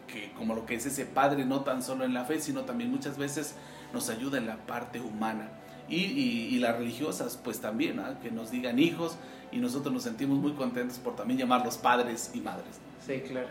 [0.07, 2.89] Que como lo que es ese Padre, no tan solo en la fe, sino también
[2.89, 3.53] muchas veces
[3.93, 5.49] nos ayuda en la parte humana.
[5.87, 8.19] Y, y- y las religiosas, pues también, ¿ah?
[8.21, 9.17] que nos digan hijos
[9.51, 12.79] y nosotros nos sentimos muy contentos por también llamarlos padres y madres.
[13.05, 13.47] Sí, claro.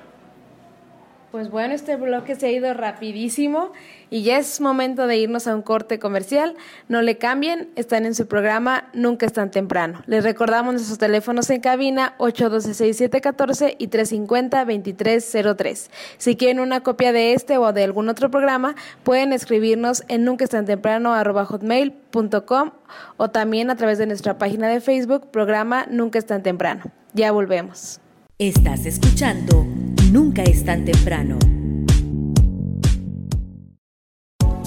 [1.31, 3.73] Pues bueno, este bloque se ha ido rapidísimo
[4.09, 6.57] y ya es momento de irnos a un corte comercial.
[6.89, 10.03] No le cambien, están en su programa Nunca es tan temprano.
[10.07, 15.91] Les recordamos nuestros teléfonos en cabina 812-6714 y 350-2303.
[16.17, 20.45] Si quieren una copia de este o de algún otro programa, pueden escribirnos en nunca
[20.45, 22.71] es tan temprano hotmail.com
[23.19, 26.85] o también a través de nuestra página de Facebook, programa Nunca es tan temprano.
[27.13, 28.01] Ya volvemos.
[28.39, 29.67] Estás escuchando
[30.11, 31.39] Nunca es tan temprano.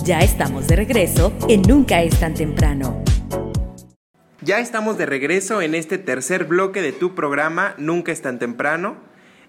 [0.06, 3.04] Ya estamos de regreso en Nunca es tan temprano.
[4.41, 8.97] Ya estamos de regreso en este tercer bloque de tu programa Nunca es tan temprano.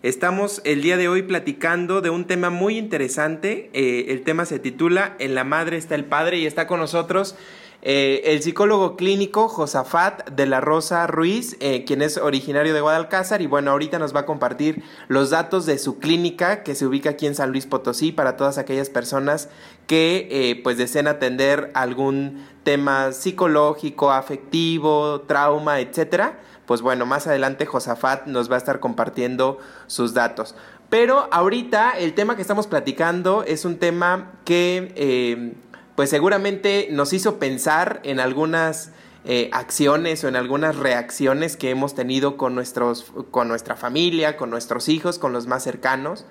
[0.03, 3.69] Estamos el día de hoy platicando de un tema muy interesante.
[3.75, 7.37] Eh, el tema se titula En la madre está el padre y está con nosotros
[7.85, 13.43] eh, el psicólogo clínico Josafat de la Rosa Ruiz, eh, quien es originario de Guadalcázar
[13.43, 17.11] y bueno, ahorita nos va a compartir los datos de su clínica que se ubica
[17.11, 19.49] aquí en San Luis Potosí para todas aquellas personas
[19.89, 26.39] que eh, pues deseen atender algún tema psicológico, afectivo, trauma, etcétera.
[26.67, 30.55] Pues bueno, más adelante Josafat nos va a estar compartiendo sus datos.
[30.89, 35.57] Pero ahorita el tema que estamos platicando es un tema que
[35.95, 38.93] pues seguramente nos hizo pensar en algunas
[39.25, 44.51] eh, acciones o en algunas reacciones que hemos tenido con, nuestros, con nuestra familia, con
[44.51, 46.27] nuestros hijos, con los más cercanos.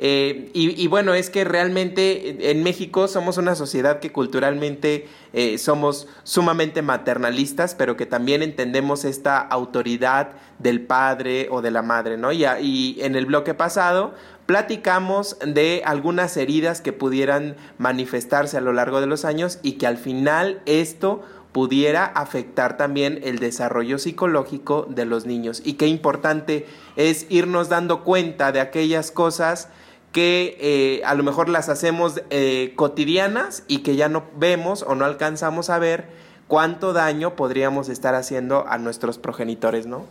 [0.00, 6.06] Eh, y, bueno, es que realmente en México somos una sociedad que culturalmente eh, somos
[6.22, 12.30] sumamente maternalistas, pero que también entendemos esta autoridad del padre o de la madre, ¿no?
[12.30, 14.14] Y, y en el bloque pasado
[14.48, 19.86] platicamos de algunas heridas que pudieran manifestarse a lo largo de los años y que
[19.86, 21.20] al final esto
[21.52, 25.60] pudiera afectar también el desarrollo psicológico de los niños.
[25.66, 29.68] Y qué importante es irnos dando cuenta de aquellas cosas
[30.12, 34.94] que eh, a lo mejor las hacemos eh, cotidianas y que ya no vemos o
[34.94, 36.06] no alcanzamos a ver
[36.46, 40.06] cuánto daño podríamos estar haciendo a nuestros progenitores, ¿no?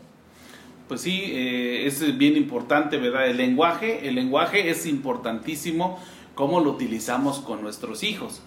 [0.87, 3.27] Pues sí, eh, es bien importante, ¿verdad?
[3.27, 5.99] El lenguaje, el lenguaje es importantísimo
[6.33, 8.41] cómo lo utilizamos con nuestros hijos.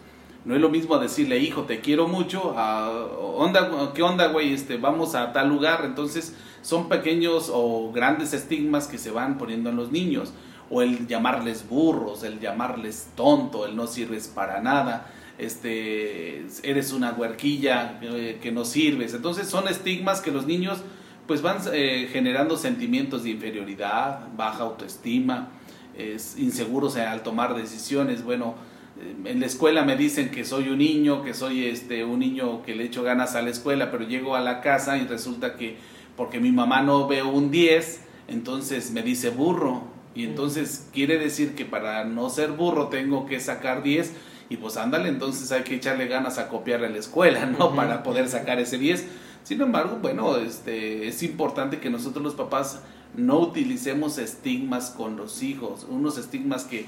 [0.47, 4.55] No es lo mismo decirle, hijo, te quiero mucho, a, onda, ¿qué onda, güey?
[4.55, 5.83] Este, vamos a tal lugar.
[5.85, 10.33] Entonces, son pequeños o grandes estigmas que se van poniendo en los niños.
[10.71, 17.13] O el llamarles burros, el llamarles tonto, el no sirves para nada, este, eres una
[17.13, 19.13] huerquilla eh, que no sirves.
[19.13, 20.79] Entonces, son estigmas que los niños
[21.27, 25.49] pues van eh, generando sentimientos de inferioridad, baja autoestima,
[25.97, 28.25] es inseguros al tomar decisiones.
[28.25, 28.55] Bueno,
[29.01, 32.63] eh, en la escuela me dicen que soy un niño, que soy este un niño
[32.63, 35.77] que le echo ganas a la escuela, pero llego a la casa y resulta que
[36.17, 39.85] porque mi mamá no veo un 10, entonces me dice burro.
[40.15, 44.13] Y entonces quiere decir que para no ser burro tengo que sacar 10
[44.51, 47.75] y pues ándale, entonces hay que echarle ganas a copiar a la escuela, ¿no?
[47.75, 49.07] Para poder sacar ese 10.
[49.43, 52.83] Sin embargo, bueno, este, es importante que nosotros los papás
[53.15, 56.87] no utilicemos estigmas con los hijos, unos estigmas que,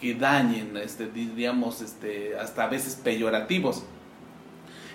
[0.00, 3.84] que dañen, este, diríamos, este, hasta a veces peyorativos.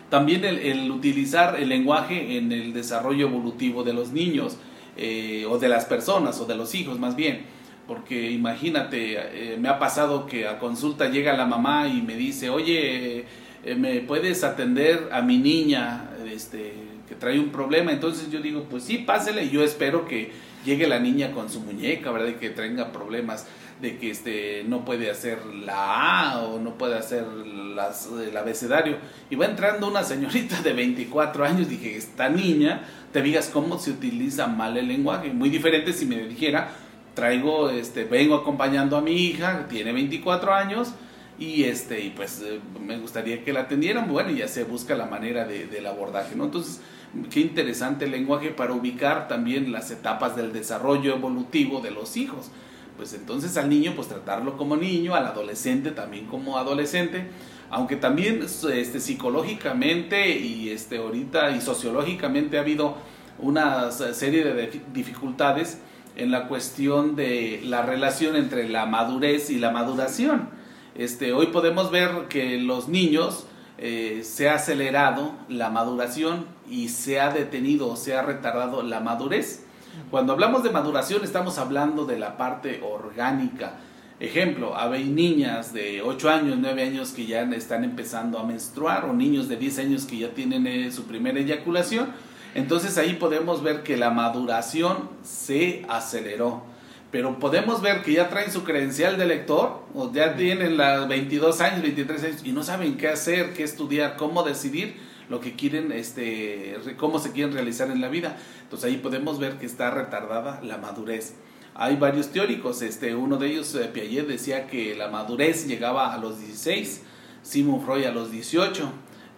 [0.10, 4.58] También el, el utilizar el lenguaje en el desarrollo evolutivo de los niños,
[5.02, 7.44] eh, o de las personas, o de los hijos más bien.
[7.88, 12.50] Porque imagínate, eh, me ha pasado que a consulta llega la mamá y me dice,
[12.50, 13.26] oye,
[13.64, 16.74] eh, ¿me puedes atender a mi niña este,
[17.10, 17.92] que trae un problema?
[17.92, 19.46] Entonces yo digo, pues sí, pásele.
[19.46, 20.32] Y yo espero que
[20.64, 22.30] llegue la niña con su muñeca, ¿verdad?
[22.30, 23.48] Y que tenga problemas
[23.82, 28.98] de que este, no puede hacer la A o no puede hacer las, el abecedario.
[29.30, 33.92] Y va entrando una señorita de 24 años, dije, esta niña, te digas cómo se
[33.92, 35.34] utiliza mal el lenguaje.
[35.34, 36.70] Muy diferente si me dijera,
[37.16, 40.94] traigo, este, vengo acompañando a mi hija, tiene 24 años,
[41.40, 45.06] y este y pues eh, me gustaría que la atendieran bueno ya se busca la
[45.06, 46.82] manera de, del abordaje no entonces
[47.30, 52.52] qué interesante lenguaje para ubicar también las etapas del desarrollo evolutivo de los hijos.
[52.98, 57.28] Pues entonces al niño pues tratarlo como niño al adolescente también como adolescente
[57.70, 62.98] aunque también este psicológicamente y este ahorita y sociológicamente ha habido
[63.38, 65.80] una serie de dificultades
[66.16, 70.50] en la cuestión de la relación entre la madurez y la maduración.
[70.96, 73.46] Este, hoy podemos ver que los niños
[73.78, 79.00] eh, se ha acelerado la maduración y se ha detenido o se ha retardado la
[79.00, 79.66] madurez.
[80.12, 83.74] Cuando hablamos de maduración estamos hablando de la parte orgánica.
[84.20, 89.14] Ejemplo, hay niñas de 8 años, 9 años que ya están empezando a menstruar o
[89.14, 92.08] niños de 10 años que ya tienen eh, su primera eyaculación.
[92.54, 96.64] Entonces ahí podemos ver que la maduración se aceleró
[97.12, 101.60] pero podemos ver que ya traen su credencial de lector, o ya tienen las 22
[101.62, 105.92] años, 23 años, y no saben qué hacer, qué estudiar, cómo decidir lo que quieren,
[105.92, 108.38] este, cómo se quieren realizar en la vida.
[108.64, 111.36] Entonces ahí podemos ver que está retardada la madurez.
[111.76, 116.18] Hay varios teóricos, este, uno de ellos, eh, Piaget, decía que la madurez llegaba a
[116.18, 117.04] los 16,
[117.42, 118.92] Simon Freud a los 18,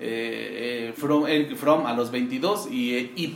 [0.03, 3.33] eh, eh, from, a los 22 y, eh,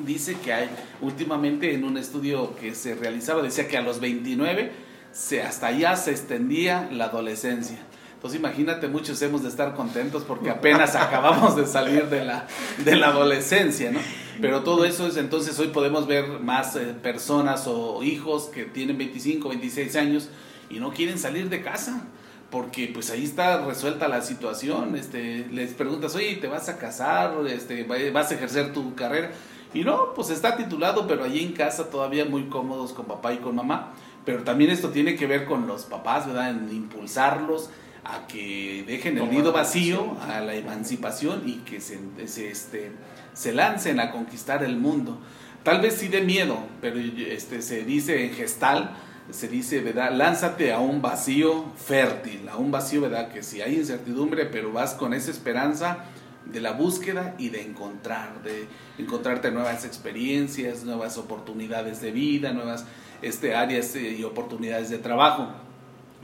[0.00, 0.68] dice que hay
[1.00, 4.72] últimamente en un estudio que se realizaba decía que a los 29
[5.12, 7.78] se, hasta allá se extendía la adolescencia.
[8.20, 12.46] Entonces imagínate, muchos hemos de estar contentos porque apenas acabamos de salir de la,
[12.84, 13.98] de la adolescencia, ¿no?
[14.42, 18.98] Pero todo eso es, entonces hoy podemos ver más eh, personas o hijos que tienen
[18.98, 20.28] 25, 26 años
[20.68, 22.02] y no quieren salir de casa
[22.50, 27.32] porque pues ahí está resuelta la situación, este, les preguntas, oye, ¿te vas a casar?
[27.48, 29.30] Este, ¿Vas a ejercer tu carrera?
[29.72, 33.38] Y no, pues está titulado, pero allí en casa todavía muy cómodos con papá y
[33.38, 33.94] con mamá.
[34.26, 36.50] Pero también esto tiene que ver con los papás, ¿verdad?
[36.50, 37.70] En impulsarlos
[38.04, 42.92] a que dejen el nido vacío, a la emancipación y que se, se, este,
[43.34, 45.18] se lancen a conquistar el mundo.
[45.62, 48.96] Tal vez sí de miedo, pero este, se dice en gestal,
[49.30, 50.12] se dice, ¿verdad?
[50.12, 53.30] Lánzate a un vacío fértil, a un vacío, ¿verdad?
[53.30, 56.04] Que si hay incertidumbre, pero vas con esa esperanza
[56.46, 58.66] de la búsqueda y de encontrar, de
[58.98, 62.86] encontrarte nuevas experiencias, nuevas oportunidades de vida, nuevas
[63.22, 65.48] este, áreas eh, y oportunidades de trabajo.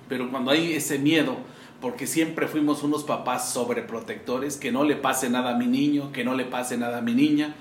[0.09, 1.37] Pero cuando hay ese miedo,
[1.81, 6.25] porque siempre fuimos unos papás sobreprotectores, que no le pase nada a mi niño, que
[6.25, 7.55] no le pase nada a mi niña,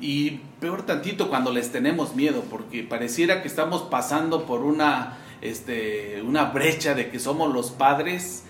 [0.00, 6.22] y peor tantito cuando les tenemos miedo, porque pareciera que estamos pasando por una, este,
[6.22, 8.44] una brecha de que somos los padres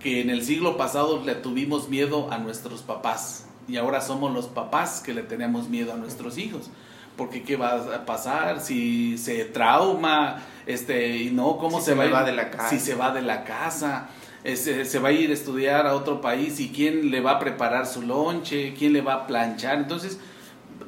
[0.00, 4.46] que en el siglo pasado le tuvimos miedo a nuestros papás y ahora somos los
[4.46, 6.70] papás que le tenemos miedo a nuestros hijos.
[7.16, 12.24] Porque qué va a pasar si se trauma, este, y no, cómo se, va, va
[12.24, 12.68] de la casa.
[12.70, 14.08] si se va de la casa,
[14.44, 17.38] este, se va a ir a estudiar a otro país y quién le va a
[17.38, 19.78] preparar su lonche, quién le va a planchar.
[19.78, 20.18] Entonces,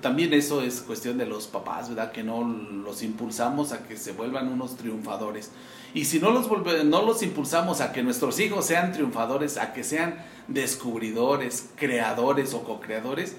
[0.01, 2.13] también eso es cuestión de los papás, ¿verdad?
[2.13, 5.51] Que no los impulsamos a que se vuelvan unos triunfadores.
[5.95, 6.49] Y si no los,
[6.85, 12.63] no los impulsamos a que nuestros hijos sean triunfadores, a que sean descubridores, creadores o
[12.63, 13.37] co-creadores,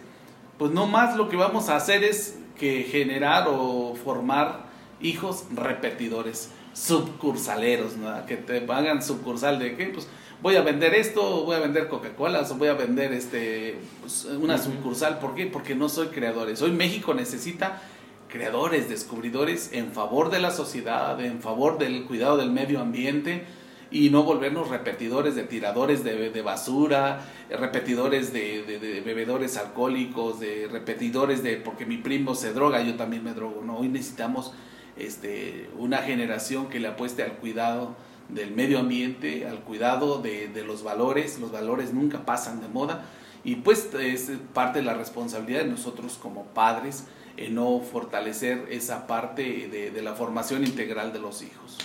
[0.58, 4.66] pues no más lo que vamos a hacer es que generar o formar
[5.00, 8.26] hijos repetidores, subcursaleros, ¿no?
[8.26, 10.08] que te hagan sucursal de qué, pues
[10.42, 14.58] voy a vender esto, voy a vender Coca-Cola, o voy a vender este pues, una
[14.58, 15.20] sucursal.
[15.20, 15.48] ¿Por qué?
[15.48, 16.62] Porque no soy creadores.
[16.62, 17.82] Hoy México necesita
[18.30, 23.46] creadores, descubridores en favor de la sociedad, en favor del cuidado del medio ambiente
[23.90, 31.42] y no volvernos repetidores de tiradores de, basura, repetidores de, de, bebedores alcohólicos, de repetidores
[31.42, 33.64] de porque mi primo se droga, yo también me drogo.
[33.64, 34.54] No, hoy necesitamos
[35.00, 37.96] este, una generación que le apueste al cuidado
[38.30, 41.40] del medio ambiente, al cuidado de, los valores.
[41.40, 43.06] Los valores nunca pasan de moda
[43.44, 47.06] y pues es parte de la responsabilidad de nosotros como padres
[47.38, 51.78] en no fortalecer esa parte de, la formación integral de los hijos.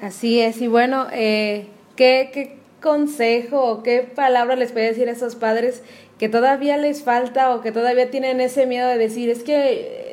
[0.00, 5.12] Así es, y bueno, eh, ¿qué, ¿qué, consejo o qué palabra les puede decir a
[5.12, 5.82] esos padres
[6.18, 10.05] que todavía les falta o que todavía tienen ese miedo de decir, es que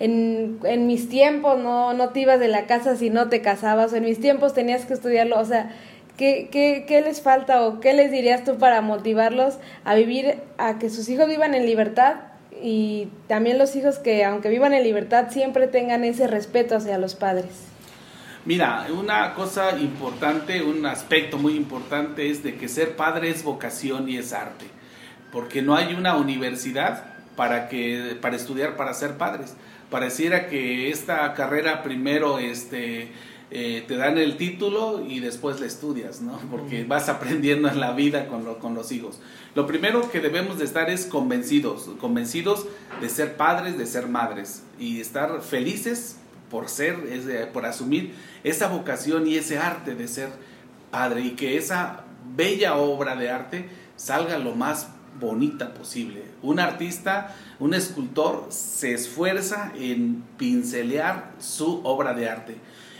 [0.00, 3.92] en, en mis tiempos no, no te ibas de la casa si no te casabas,
[3.92, 5.70] o en mis tiempos tenías que estudiarlo, o sea,
[6.16, 10.78] ¿qué, qué, qué les falta o qué les dirías tú para motivarlos a vivir, a
[10.78, 12.16] que sus hijos vivan en libertad
[12.62, 17.14] y también los hijos que aunque vivan en libertad siempre tengan ese respeto hacia los
[17.14, 17.68] padres?
[18.44, 24.08] Mira, una cosa importante, un aspecto muy importante es de que ser padre es vocación
[24.08, 24.66] y es arte,
[25.32, 27.04] porque no hay una universidad
[27.36, 29.54] para que para estudiar para ser padres
[29.90, 33.08] pareciera que esta carrera primero este,
[33.50, 36.38] eh, te dan el título y después le estudias, ¿no?
[36.50, 39.20] Porque vas aprendiendo en la vida con, lo- con los hijos.
[39.54, 42.66] Lo primero que debemos de estar es convencidos, convencidos
[43.00, 46.16] de ser padres, de ser madres y estar felices
[46.50, 46.96] por ser,
[47.52, 50.28] por asumir esa vocación y ese arte de ser
[50.90, 52.04] padre y que esa
[52.36, 54.88] bella obra de arte salga lo más
[55.20, 56.22] bonita posible.
[56.44, 62.56] Un artista, un escultor se esfuerza en pincelear su obra de arte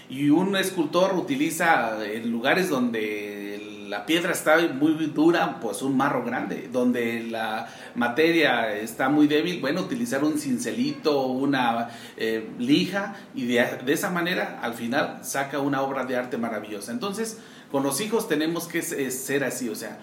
[0.08, 6.24] y un escultor utiliza en lugares donde la piedra está muy dura, pues un marro
[6.24, 13.44] grande, donde la materia está muy débil, bueno, utilizar un cincelito, una eh, lija y
[13.46, 16.92] de, de esa manera al final saca una obra de arte maravillosa.
[16.92, 17.38] Entonces,
[17.70, 19.98] con los hijos tenemos que se- ser así, o sea,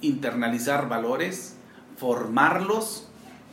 [0.00, 1.54] internalizar valores,
[1.98, 3.08] formarlos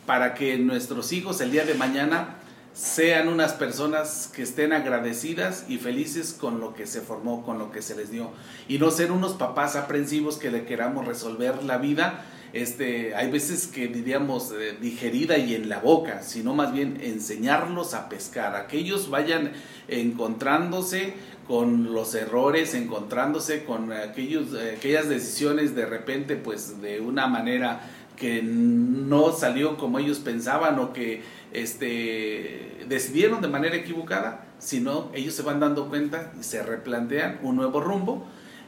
[0.06, 2.36] para que nuestros hijos el día de mañana
[2.74, 7.72] sean unas personas que estén agradecidas y felices con lo que se formó, con lo
[7.72, 8.32] que se les dio.
[8.68, 12.26] Y no ser unos papás aprensivos que le queramos resolver la vida.
[12.52, 17.94] Este, hay veces que diríamos eh, digerida y en la boca, sino más bien enseñarlos
[17.94, 19.54] a pescar, a que ellos vayan
[19.88, 21.14] encontrándose
[21.48, 27.82] con los errores, encontrándose con aquellos, eh, aquellas decisiones de repente, pues de una manera
[28.16, 35.34] que no salió como ellos pensaban o que este, decidieron de manera equivocada, sino ellos
[35.34, 38.26] se van dando cuenta y se replantean un nuevo rumbo,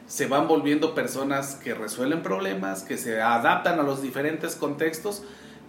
[0.08, 5.24] se van volviendo personas que resuelven problemas, que se adaptan a los diferentes contextos,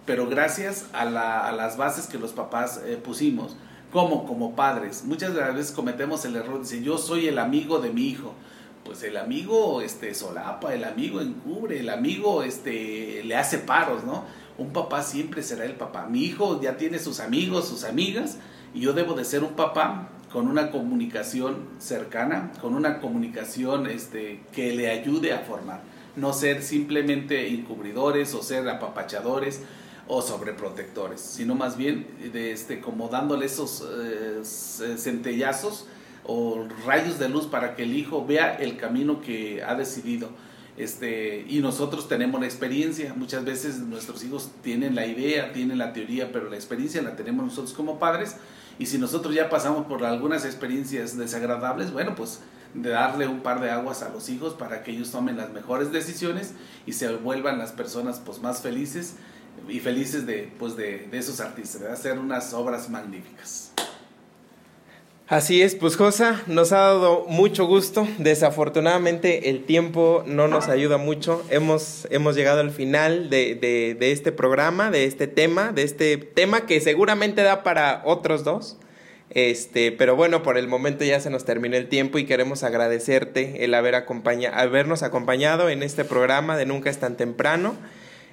[0.05, 3.55] pero gracias a, la- a las bases que los papás eh, pusimos.
[3.91, 5.03] como Como padres.
[5.03, 8.07] Muchas de las veces cometemos el error de decir, yo soy el amigo de mi
[8.07, 8.33] hijo.
[8.89, 14.23] Pues el amigo este, solapa, el amigo encubre, el amigo este, le hace paros, ¿no?
[14.57, 16.07] Un papá siempre será el papá.
[16.07, 18.39] Mi hijo ya tiene sus amigos, sus amigas,
[18.73, 24.41] y yo debo de ser un papá con una comunicación cercana, con una comunicación este,
[24.53, 25.83] que le ayude a formar.
[26.15, 29.61] No ser simplemente encubridores o ser apapachadores
[30.07, 35.85] o sobreprotectores, sino más bien de este, como dándole esos eh, centellazos
[36.31, 40.29] o rayos de luz para que el hijo vea el camino que ha decidido.
[40.77, 45.91] Este, y nosotros tenemos la experiencia, muchas veces nuestros hijos tienen la idea, tienen la
[45.91, 48.35] teoría, pero la experiencia la tenemos nosotros como padres.
[48.77, 52.41] Y si nosotros ya pasamos por algunas experiencias desagradables, bueno, pues
[52.75, 55.91] de darle un par de aguas a los hijos para que ellos tomen las mejores
[55.91, 56.53] decisiones
[56.85, 59.15] y se vuelvan las personas pues más felices
[59.67, 63.73] y felices de, pues, de, de esos artistas, de hacer unas obras magníficas.
[65.29, 68.07] Así es, pues Josa, nos ha dado mucho gusto.
[68.17, 71.43] Desafortunadamente el tiempo no nos ayuda mucho.
[71.51, 76.17] Hemos, hemos llegado al final de, de- de este programa, de este tema, de este
[76.17, 78.77] tema que seguramente da para otros dos.
[79.29, 83.63] Este, pero bueno, por el momento ya se nos terminó el tiempo y queremos agradecerte
[83.63, 87.75] el haber acompaña, habernos acompañado en este programa de Nunca es tan temprano.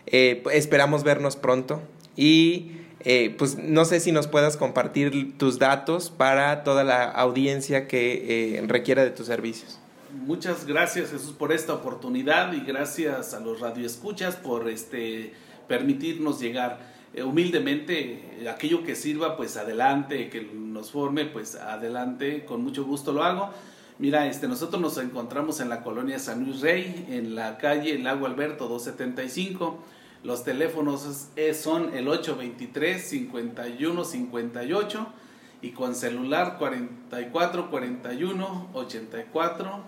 [0.06, 1.82] Eh, esperamos vernos pronto
[2.16, 2.70] y
[3.08, 8.56] eh, pues no sé si nos puedas compartir tus datos para toda la audiencia que
[8.58, 9.78] eh, requiera de tus servicios.
[10.26, 15.32] Muchas gracias Jesús por esta oportunidad y gracias a los radioescuchas por este
[15.68, 16.80] permitirnos llegar.
[17.14, 23.12] Eh, humildemente aquello que sirva pues adelante que nos forme pues adelante con mucho gusto
[23.12, 23.50] lo hago.
[24.00, 28.26] Mira este nosotros nos encontramos en la colonia San Luis Rey en la calle Lago
[28.26, 29.78] Alberto 275
[30.26, 35.06] los teléfonos son el 823 51 58
[35.62, 39.84] y con celular 44 41 84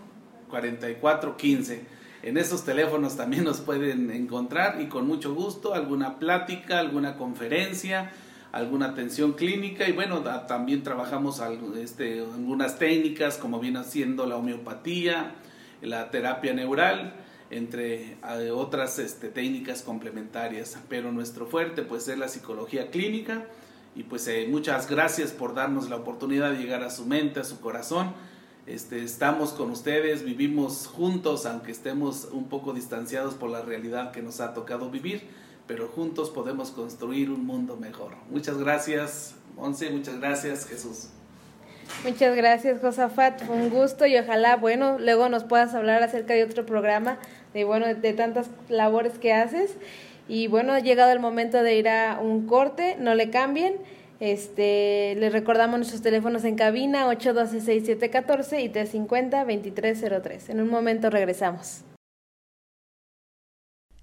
[0.48, 6.80] 44 15 en esos teléfonos también nos pueden encontrar y con mucho gusto alguna plática,
[6.80, 8.10] alguna conferencia,
[8.50, 11.40] alguna atención clínica y bueno, también trabajamos
[11.80, 15.34] este, algunas técnicas como viene siendo la homeopatía,
[15.80, 17.14] la terapia neural,
[17.50, 20.78] entre eh, otras este, técnicas complementarias.
[20.88, 23.44] Pero nuestro fuerte pues es la psicología clínica
[23.94, 27.44] y pues eh, muchas gracias por darnos la oportunidad de llegar a su mente, a
[27.44, 28.12] su corazón.
[28.66, 34.20] Este, estamos con ustedes, vivimos juntos, aunque estemos un poco distanciados por la realidad que
[34.20, 35.22] nos ha tocado vivir,
[35.66, 38.12] pero juntos podemos construir un mundo mejor.
[38.30, 41.08] Muchas gracias, Monse, muchas gracias, Jesús.
[42.04, 43.42] Muchas gracias, Josafat.
[43.48, 47.18] Un gusto y ojalá, bueno, luego nos puedas hablar acerca de otro programa,
[47.54, 49.76] de bueno, de tantas labores que haces.
[50.28, 53.76] Y bueno, ha llegado el momento de ir a un corte, no le cambien.
[54.20, 60.50] Este, les recordamos nuestros teléfonos en cabina 812-6714 y 350-2303.
[60.50, 61.82] En un momento regresamos.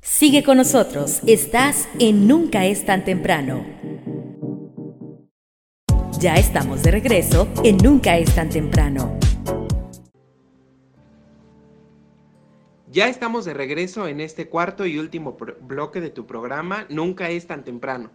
[0.02, 1.22] Sigue con nosotros.
[1.28, 3.66] Estás en Nunca es tan temprano.
[6.20, 9.18] Ya estamos de regreso en Nunca es tan temprano.
[12.96, 17.46] Ya estamos de regreso en este cuarto y último bloque de tu programa Nunca es
[17.46, 18.10] tan temprano.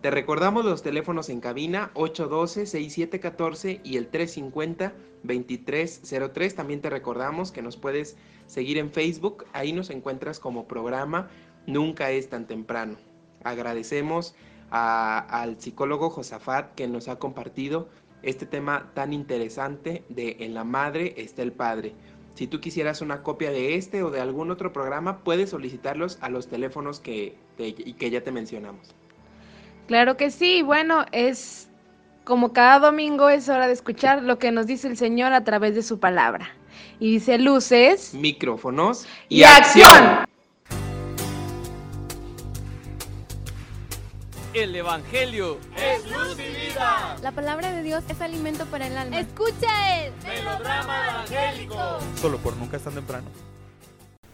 [0.00, 6.54] Te recordamos los teléfonos en cabina 812-6714 y el 350-2303.
[6.54, 8.16] También te recordamos que nos puedes
[8.46, 9.44] seguir en Facebook.
[9.52, 11.28] Ahí nos encuentras como programa
[11.66, 12.96] Nunca es tan temprano.
[13.42, 14.34] Agradecemos
[14.70, 17.90] al psicólogo Josafat que nos ha compartido
[18.24, 21.94] este tema tan interesante de En la madre está el padre.
[22.34, 26.28] Si tú quisieras una copia de este o de algún otro programa, puedes solicitarlos a
[26.28, 28.94] los teléfonos que, te- y que ya te mencionamos.
[29.86, 31.68] Claro que sí, bueno, es
[32.24, 35.74] como cada domingo es hora de escuchar lo que nos dice el Señor a través
[35.74, 36.48] de su palabra.
[36.98, 40.24] Y dice luces Micrófonos y acción.
[44.54, 45.58] El Evangelio
[47.22, 49.18] La palabra de Dios es alimento para el alma.
[49.18, 50.12] Escucha el
[52.20, 53.26] Solo por nunca es tan temprano.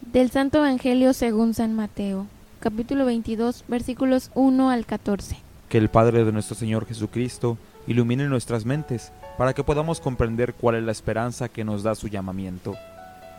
[0.02, 2.26] Del Santo Evangelio según San Mateo,
[2.60, 5.38] capítulo 22, versículos 1 al 14.
[5.70, 7.56] Que el Padre de nuestro Señor Jesucristo
[7.86, 12.08] ilumine nuestras mentes para que podamos comprender cuál es la esperanza que nos da su
[12.08, 12.76] llamamiento.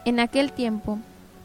[0.03, 0.97] En aquel tiempo,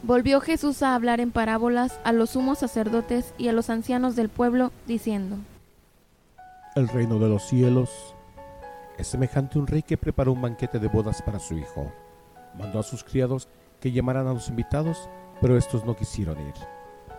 [0.03, 4.29] volvió Jesús a hablar en parábolas a los sumos sacerdotes y a los ancianos del
[4.29, 5.37] pueblo, diciendo,
[6.75, 8.15] El reino de los cielos
[8.97, 11.91] es semejante a un rey que preparó un banquete de bodas para su hijo.
[12.57, 13.47] Mandó a sus criados
[13.79, 16.53] que llamaran a los invitados, pero estos no quisieron ir.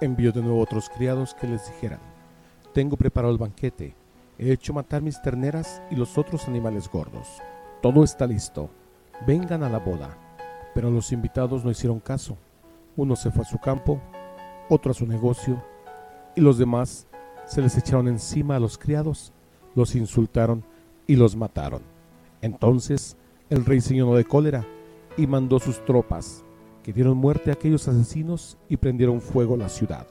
[0.01, 2.01] Envió de nuevo otros criados que les dijeran,
[2.72, 3.95] Tengo preparado el banquete,
[4.39, 7.26] he hecho matar mis terneras y los otros animales gordos.
[7.83, 8.70] Todo está listo,
[9.26, 10.16] vengan a la boda.
[10.74, 12.37] Pero los invitados no hicieron caso.
[12.99, 14.01] Uno se fue a su campo,
[14.68, 15.62] otro a su negocio,
[16.34, 17.07] y los demás
[17.46, 19.32] se les echaron encima a los criados,
[19.76, 20.64] los insultaron
[21.07, 21.82] y los mataron.
[22.42, 23.16] Entonces
[23.51, 24.66] el rey se llenó de cólera
[25.16, 26.44] y mandó sus tropas,
[26.82, 30.09] que dieron muerte a aquellos asesinos y prendieron fuego la ciudad.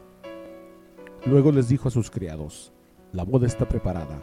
[1.25, 2.71] Luego les dijo a sus criados,
[3.11, 4.17] la boda está preparada,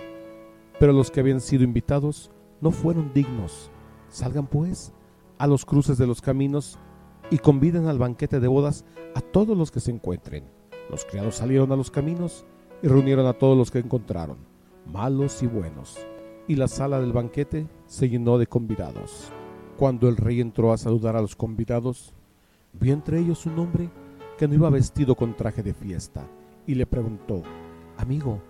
[0.81, 2.31] pero los que habían sido invitados
[2.62, 3.71] no fueron dignos.
[4.09, 4.95] Salgan pues
[5.37, 6.79] a los cruces de los caminos
[7.35, 8.85] y conviden al banquete de bodas
[9.16, 10.45] a todos los que se encuentren.
[10.89, 12.47] Los criados salieron a los caminos
[12.80, 14.37] y reunieron a todos los que encontraron,
[14.87, 15.99] malos y buenos,
[16.47, 19.32] y la sala del banquete se llenó de convidados.
[19.76, 22.14] Cuando el rey entró a saludar a los convidados,
[22.72, 23.91] vio entre ellos un hombre
[24.39, 26.28] que no iba vestido con traje de fiesta,
[26.68, 27.43] y le preguntó,
[27.97, 28.41] Amigo,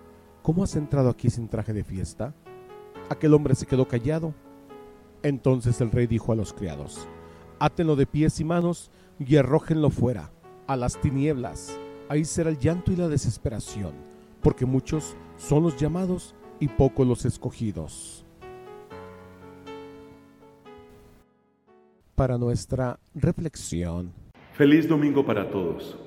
[0.43, 2.35] ¿cómo has entrado aquí sin traje de fiesta?
[3.09, 4.35] Aquel hombre se quedó callado.
[5.23, 7.07] Entonces el rey dijo a los criados,
[7.59, 10.31] Átenlo de pies y manos y arrójenlo fuera,
[10.67, 11.79] a las tinieblas.
[12.09, 13.93] Ahí será el llanto y la desesperación,
[14.41, 18.25] porque muchos son los llamados y pocos los escogidos.
[22.15, 24.13] Para nuestra reflexión,
[24.55, 25.97] Feliz domingo para todos.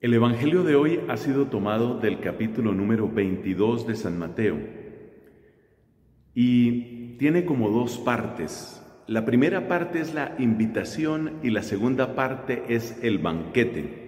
[0.00, 4.58] El Evangelio de hoy ha sido tomado del capítulo número 22 de San Mateo
[6.34, 8.81] y tiene como dos partes.
[9.06, 14.02] La primera parte es la invitación y la segunda parte es el banquete.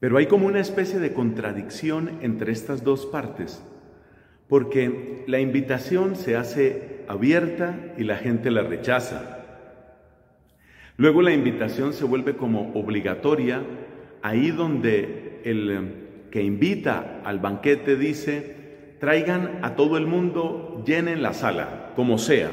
[0.00, 3.62] Pero hay como una especie de contradicción entre estas dos partes,
[4.48, 9.38] porque la invitación se hace abierta y la gente la rechaza.
[10.96, 13.62] Luego la invitación se vuelve como obligatoria,
[14.22, 15.80] ahí donde el eh,
[16.32, 22.50] que invita al banquete dice, traigan a todo el mundo, llenen la sala, como sea.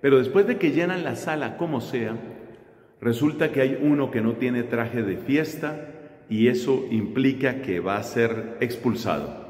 [0.00, 2.16] Pero después de que llenan la sala, como sea,
[3.00, 5.88] resulta que hay uno que no tiene traje de fiesta
[6.28, 9.48] y eso implica que va a ser expulsado.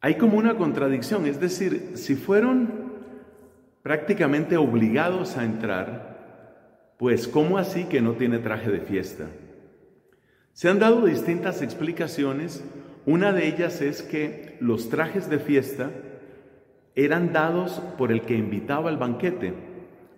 [0.00, 2.92] Hay como una contradicción, es decir, si fueron
[3.82, 9.26] prácticamente obligados a entrar, pues ¿cómo así que no tiene traje de fiesta?
[10.52, 12.64] Se han dado distintas explicaciones,
[13.06, 15.90] una de ellas es que los trajes de fiesta
[16.94, 19.52] eran dados por el que invitaba al banquete,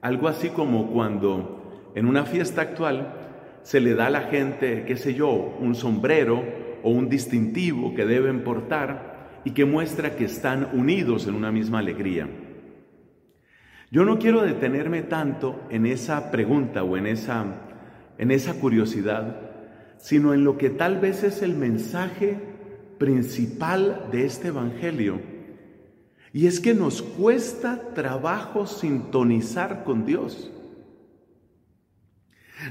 [0.02, 3.14] algo así como cuando en una fiesta actual
[3.62, 6.44] se le da a la gente, qué sé yo, un sombrero
[6.82, 11.78] o un distintivo que deben portar y que muestra que están unidos en una misma
[11.78, 12.28] alegría.
[13.90, 17.44] Yo no quiero detenerme tanto en esa pregunta o en esa,
[18.18, 19.40] en esa curiosidad,
[19.98, 22.38] sino en lo que tal vez es el mensaje
[22.98, 25.20] principal de este Evangelio.
[26.36, 30.50] Y es que nos cuesta trabajo sintonizar con Dios.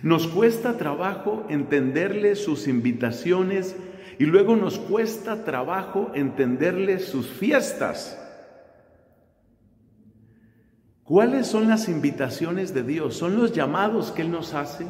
[0.03, 3.75] Nos cuesta trabajo entenderle sus invitaciones
[4.19, 8.15] y luego nos cuesta trabajo entenderle sus fiestas.
[11.03, 13.15] ¿Cuáles son las invitaciones de Dios?
[13.15, 14.85] Son los llamados que Él nos hace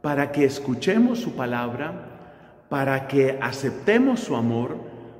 [0.00, 4.78] para que escuchemos su palabra, para que aceptemos su amor,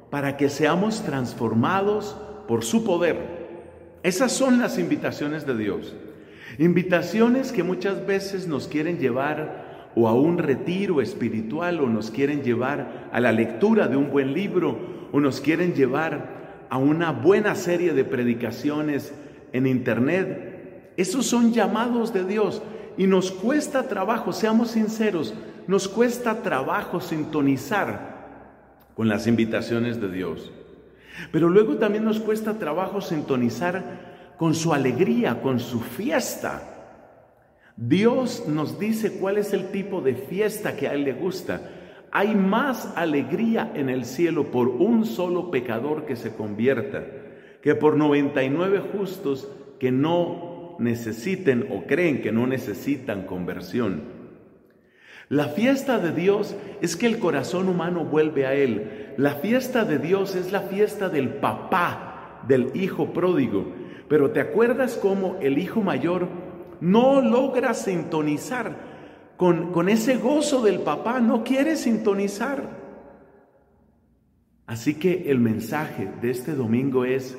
[0.08, 2.16] para que seamos transformados
[2.46, 3.40] por su poder.
[4.02, 5.94] Esas son las invitaciones de Dios.
[6.58, 12.42] Invitaciones que muchas veces nos quieren llevar o a un retiro espiritual o nos quieren
[12.42, 14.78] llevar a la lectura de un buen libro
[15.12, 19.12] o nos quieren llevar a una buena serie de predicaciones
[19.52, 20.92] en internet.
[20.96, 22.62] Esos son llamados de Dios
[22.96, 25.34] y nos cuesta trabajo, seamos sinceros,
[25.66, 28.20] nos cuesta trabajo sintonizar
[28.94, 30.52] con las invitaciones de Dios.
[31.32, 36.62] Pero luego también nos cuesta trabajo sintonizar con su alegría, con su fiesta.
[37.76, 41.60] Dios nos dice cuál es el tipo de fiesta que a Él le gusta.
[42.12, 47.04] Hay más alegría en el cielo por un solo pecador que se convierta
[47.62, 49.48] que por 99 justos
[49.78, 54.02] que no necesiten o creen que no necesitan conversión.
[55.28, 58.99] La fiesta de Dios es que el corazón humano vuelve a Él.
[59.20, 63.66] La fiesta de Dios es la fiesta del papá, del hijo pródigo.
[64.08, 66.26] Pero ¿te acuerdas cómo el hijo mayor
[66.80, 68.78] no logra sintonizar
[69.36, 71.20] con, con ese gozo del papá?
[71.20, 72.80] No quiere sintonizar.
[74.66, 77.36] Así que el mensaje de este domingo es,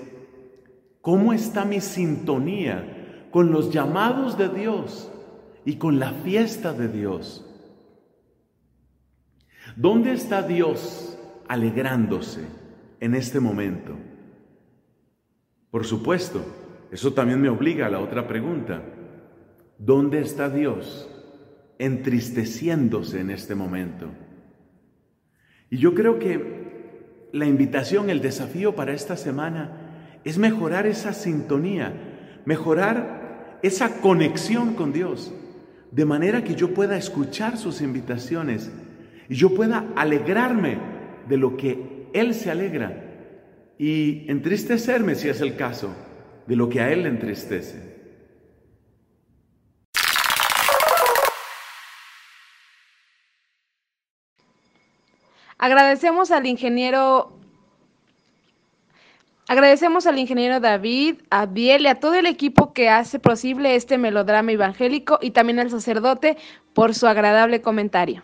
[1.02, 5.12] ¿cómo está mi sintonía con los llamados de Dios
[5.66, 7.44] y con la fiesta de Dios?
[9.76, 11.18] ¿Dónde está Dios
[11.52, 12.40] alegrándose
[13.02, 13.94] en este momento?
[15.70, 16.46] Por supuesto,
[16.92, 18.82] eso también me obliga a la otra pregunta.
[19.78, 21.10] ¿Dónde está Dios
[21.78, 24.08] entristeciéndose en este momento?
[25.70, 32.40] Y yo creo que la invitación, el desafío para esta semana es mejorar esa sintonía,
[32.46, 35.34] mejorar esa conexión con Dios,
[35.92, 38.72] de manera que yo pueda escuchar sus invitaciones
[39.28, 43.06] y yo pueda alegrarme de lo que Él se alegra
[43.78, 45.94] y entristecerme, si es el caso,
[46.48, 47.92] de lo que a Él le entristece.
[55.58, 57.42] Agradecemos al ingeniero
[59.52, 63.98] Agradecemos al ingeniero David, a Biel y a todo el equipo que hace posible este
[63.98, 66.38] melodrama evangélico y también al sacerdote
[66.74, 68.24] por su agradable comentario.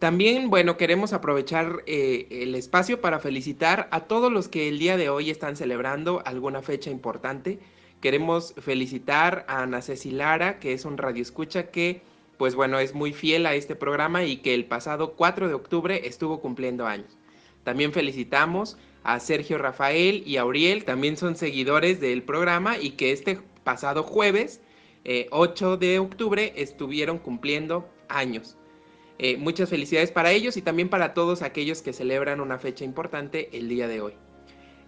[0.00, 4.96] También, bueno, queremos aprovechar eh, el espacio para felicitar a todos los que el día
[4.96, 7.58] de hoy están celebrando alguna fecha importante.
[8.00, 12.00] Queremos felicitar a Ana Ceci Lara, que es un radioescucha que,
[12.38, 16.08] pues bueno, es muy fiel a este programa y que el pasado 4 de octubre
[16.08, 17.18] estuvo cumpliendo años.
[17.62, 23.12] También felicitamos a Sergio Rafael y a Uriel, también son seguidores del programa y que
[23.12, 24.62] este pasado jueves,
[25.04, 28.56] eh, 8 de octubre, estuvieron cumpliendo años.
[29.22, 33.50] Eh, muchas felicidades para ellos y también para todos aquellos que celebran una fecha importante
[33.52, 34.14] el día de hoy.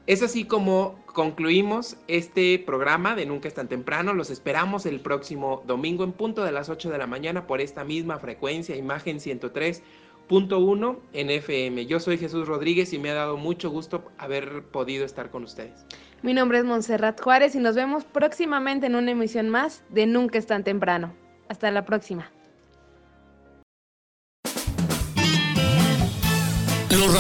[0.07, 4.15] Es así como concluimos este programa de Nunca es tan temprano.
[4.15, 7.85] Los esperamos el próximo domingo en punto de las 8 de la mañana por esta
[7.85, 11.85] misma frecuencia, imagen 103.1 en FM.
[11.85, 15.85] Yo soy Jesús Rodríguez y me ha dado mucho gusto haber podido estar con ustedes.
[16.23, 20.39] Mi nombre es Montserrat Juárez y nos vemos próximamente en una emisión más de Nunca
[20.39, 21.13] es tan temprano.
[21.51, 22.31] Hasta la próxima.